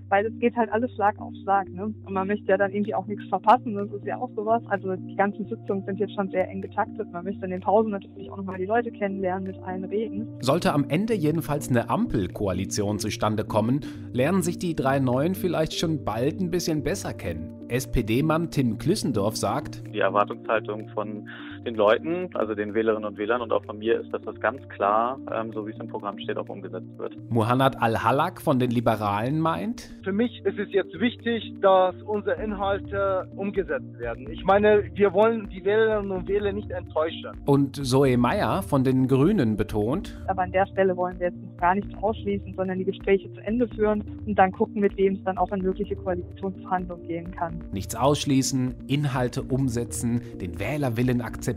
weil 0.08 0.26
es 0.26 0.38
geht 0.38 0.56
halt 0.56 0.70
alles 0.72 0.92
Schlag 0.94 1.18
auf 1.20 1.32
Schlag. 1.42 1.68
Ne? 1.68 1.84
Und 1.84 2.10
man 2.10 2.26
möchte 2.26 2.46
ja 2.46 2.56
dann 2.56 2.72
irgendwie 2.72 2.94
auch 2.94 3.06
nichts 3.06 3.28
verpassen. 3.28 3.74
Das 3.74 3.90
ist 3.90 4.04
ja 4.04 4.18
auch 4.18 4.30
sowas. 4.34 4.62
Also 4.68 4.96
die 4.96 5.16
ganzen 5.16 5.46
Sitzungen 5.46 5.84
sind 5.84 5.98
jetzt 5.98 6.14
schon 6.14 6.30
sehr 6.30 6.48
eng 6.48 6.62
getaktet. 6.62 7.10
Man 7.12 7.24
möchte 7.24 7.44
in 7.44 7.50
den 7.50 7.60
Pausen 7.60 7.90
natürlich 7.90 8.30
auch 8.30 8.36
nochmal 8.36 8.58
die 8.58 8.66
Leute 8.66 8.90
kennenlernen, 8.90 9.44
mit 9.44 9.58
allen 9.62 9.84
reden. 9.84 10.28
Sollte 10.40 10.72
am 10.72 10.84
Ende 10.88 11.14
jedenfalls 11.14 11.68
eine 11.68 11.90
Ampelkoalition 11.90 12.98
zustande 12.98 13.44
kommen, 13.44 13.80
lernen 14.12 14.42
sich 14.42 14.58
die 14.58 14.74
drei 14.74 14.98
Neuen 14.98 15.34
vielleicht 15.34 15.74
schon 15.74 16.04
bald 16.04 16.40
ein 16.40 16.50
bisschen 16.50 16.82
besser 16.82 17.12
kennen. 17.12 17.54
SPD-Mann 17.68 18.50
Tim 18.50 18.78
Klüssendorf 18.78 19.36
sagt, 19.36 19.82
die 19.92 19.98
Erwartungshaltung 19.98 20.88
von 20.90 21.28
den 21.64 21.74
Leuten, 21.74 22.30
also 22.34 22.54
den 22.54 22.74
Wählerinnen 22.74 23.04
und 23.04 23.18
Wählern 23.18 23.40
und 23.40 23.52
auch 23.52 23.64
von 23.64 23.78
mir, 23.78 24.00
ist, 24.00 24.12
dass 24.12 24.22
das 24.22 24.38
ganz 24.40 24.66
klar, 24.68 25.18
ähm, 25.34 25.52
so 25.52 25.66
wie 25.66 25.70
es 25.72 25.78
im 25.78 25.88
Programm 25.88 26.18
steht, 26.18 26.36
auch 26.36 26.48
umgesetzt 26.48 26.96
wird. 26.98 27.16
Muhannad 27.30 27.80
Al-Halak 27.80 28.40
von 28.40 28.58
den 28.58 28.70
Liberalen 28.70 29.40
meint, 29.40 29.94
Für 30.04 30.12
mich 30.12 30.40
ist 30.44 30.58
es 30.58 30.72
jetzt 30.72 30.98
wichtig, 31.00 31.52
dass 31.60 31.94
unsere 32.02 32.42
Inhalte 32.42 33.28
umgesetzt 33.36 33.98
werden. 33.98 34.28
Ich 34.30 34.44
meine, 34.44 34.84
wir 34.94 35.12
wollen 35.12 35.48
die 35.48 35.64
Wählerinnen 35.64 36.10
und 36.10 36.28
Wähler 36.28 36.52
nicht 36.52 36.70
enttäuschen. 36.70 37.30
und 37.46 37.76
Zoe 37.86 38.16
Meyer 38.16 38.62
von 38.62 38.84
den 38.84 39.08
Grünen 39.08 39.56
betont, 39.56 40.16
Aber 40.28 40.42
an 40.42 40.52
der 40.52 40.66
Stelle 40.66 40.96
wollen 40.96 41.18
wir 41.18 41.28
jetzt 41.28 41.42
noch 41.42 41.56
gar 41.58 41.74
nichts 41.74 41.90
ausschließen, 42.02 42.54
sondern 42.56 42.78
die 42.78 42.84
Gespräche 42.84 43.32
zu 43.32 43.40
Ende 43.40 43.66
führen 43.68 44.04
und 44.26 44.38
dann 44.38 44.52
gucken, 44.52 44.80
mit 44.80 44.96
wem 44.96 45.14
es 45.14 45.24
dann 45.24 45.38
auch 45.38 45.50
in 45.52 45.62
mögliche 45.62 45.96
Koalitionsverhandlungen 45.96 47.06
gehen 47.06 47.30
kann. 47.32 47.60
nichts 47.72 47.94
ausschließen, 47.94 48.74
Inhalte 48.86 49.42
umsetzen, 49.42 50.20
den 50.40 50.58
Wählerwillen 50.60 51.20
akzeptieren. 51.20 51.47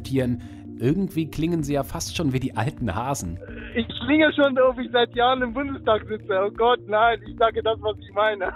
Irgendwie 0.82 1.30
klingen 1.30 1.62
sie 1.62 1.74
ja 1.74 1.84
fast 1.84 2.18
schon 2.18 2.34
wie 2.34 2.40
die 2.40 2.58
alten 2.58 2.96
Hasen. 2.96 3.38
Ich 3.76 3.88
klinge 4.00 4.34
schon, 4.34 4.58
ob 4.58 4.80
ich 4.80 4.90
seit 4.92 5.16
Jahren 5.16 5.44
im 5.44 5.54
Bundestag 5.54 6.04
sitze. 6.08 6.42
Oh 6.44 6.50
Gott, 6.50 6.80
nein, 6.88 7.20
ich 7.28 7.38
sage 7.38 7.62
das, 7.62 7.78
was 7.82 7.96
ich 8.00 8.12
meine. 8.16 8.46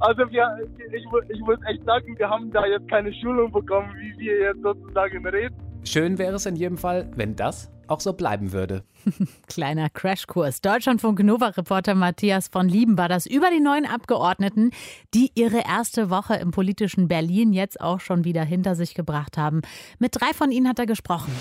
also 0.00 0.22
wir, 0.28 0.58
ich, 0.92 1.04
ich 1.28 1.40
muss 1.40 1.58
echt 1.68 1.84
sagen, 1.84 2.18
wir 2.18 2.28
haben 2.28 2.50
da 2.50 2.66
jetzt 2.66 2.88
keine 2.88 3.14
Schulung 3.14 3.52
bekommen, 3.52 3.94
wie 4.00 4.18
wir 4.18 4.40
jetzt 4.40 4.62
sozusagen 4.62 5.24
reden. 5.24 5.54
Schön 5.84 6.18
wäre 6.18 6.34
es 6.34 6.46
in 6.46 6.56
jedem 6.56 6.78
Fall, 6.78 7.08
wenn 7.14 7.36
das 7.36 7.70
auch 7.92 8.00
so 8.00 8.14
bleiben 8.14 8.52
würde. 8.52 8.82
Kleiner 9.46 9.90
Crashkurs. 9.90 10.60
Deutschlandfunk 10.60 11.22
Nova-Reporter 11.22 11.94
Matthias 11.94 12.48
von 12.48 12.68
Lieben 12.68 12.98
war 12.98 13.08
das 13.08 13.26
über 13.26 13.50
die 13.50 13.60
neuen 13.60 13.86
Abgeordneten, 13.86 14.70
die 15.14 15.30
ihre 15.34 15.64
erste 15.66 16.10
Woche 16.10 16.34
im 16.36 16.50
politischen 16.50 17.06
Berlin 17.06 17.52
jetzt 17.52 17.80
auch 17.80 18.00
schon 18.00 18.24
wieder 18.24 18.42
hinter 18.42 18.74
sich 18.74 18.94
gebracht 18.94 19.36
haben. 19.36 19.62
Mit 19.98 20.20
drei 20.20 20.32
von 20.34 20.50
ihnen 20.50 20.68
hat 20.68 20.78
er 20.78 20.86
gesprochen. 20.86 21.32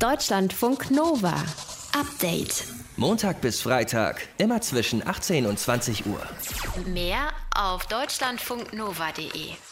Deutschlandfunk 0.00 0.90
Nova. 0.90 1.34
Update. 1.98 2.64
Montag 2.96 3.40
bis 3.40 3.60
Freitag, 3.60 4.28
immer 4.38 4.60
zwischen 4.60 5.06
18 5.06 5.46
und 5.46 5.58
20 5.58 6.06
Uhr. 6.06 6.20
Mehr 6.86 7.30
auf 7.54 7.86
deutschlandfunknova.de. 7.86 9.69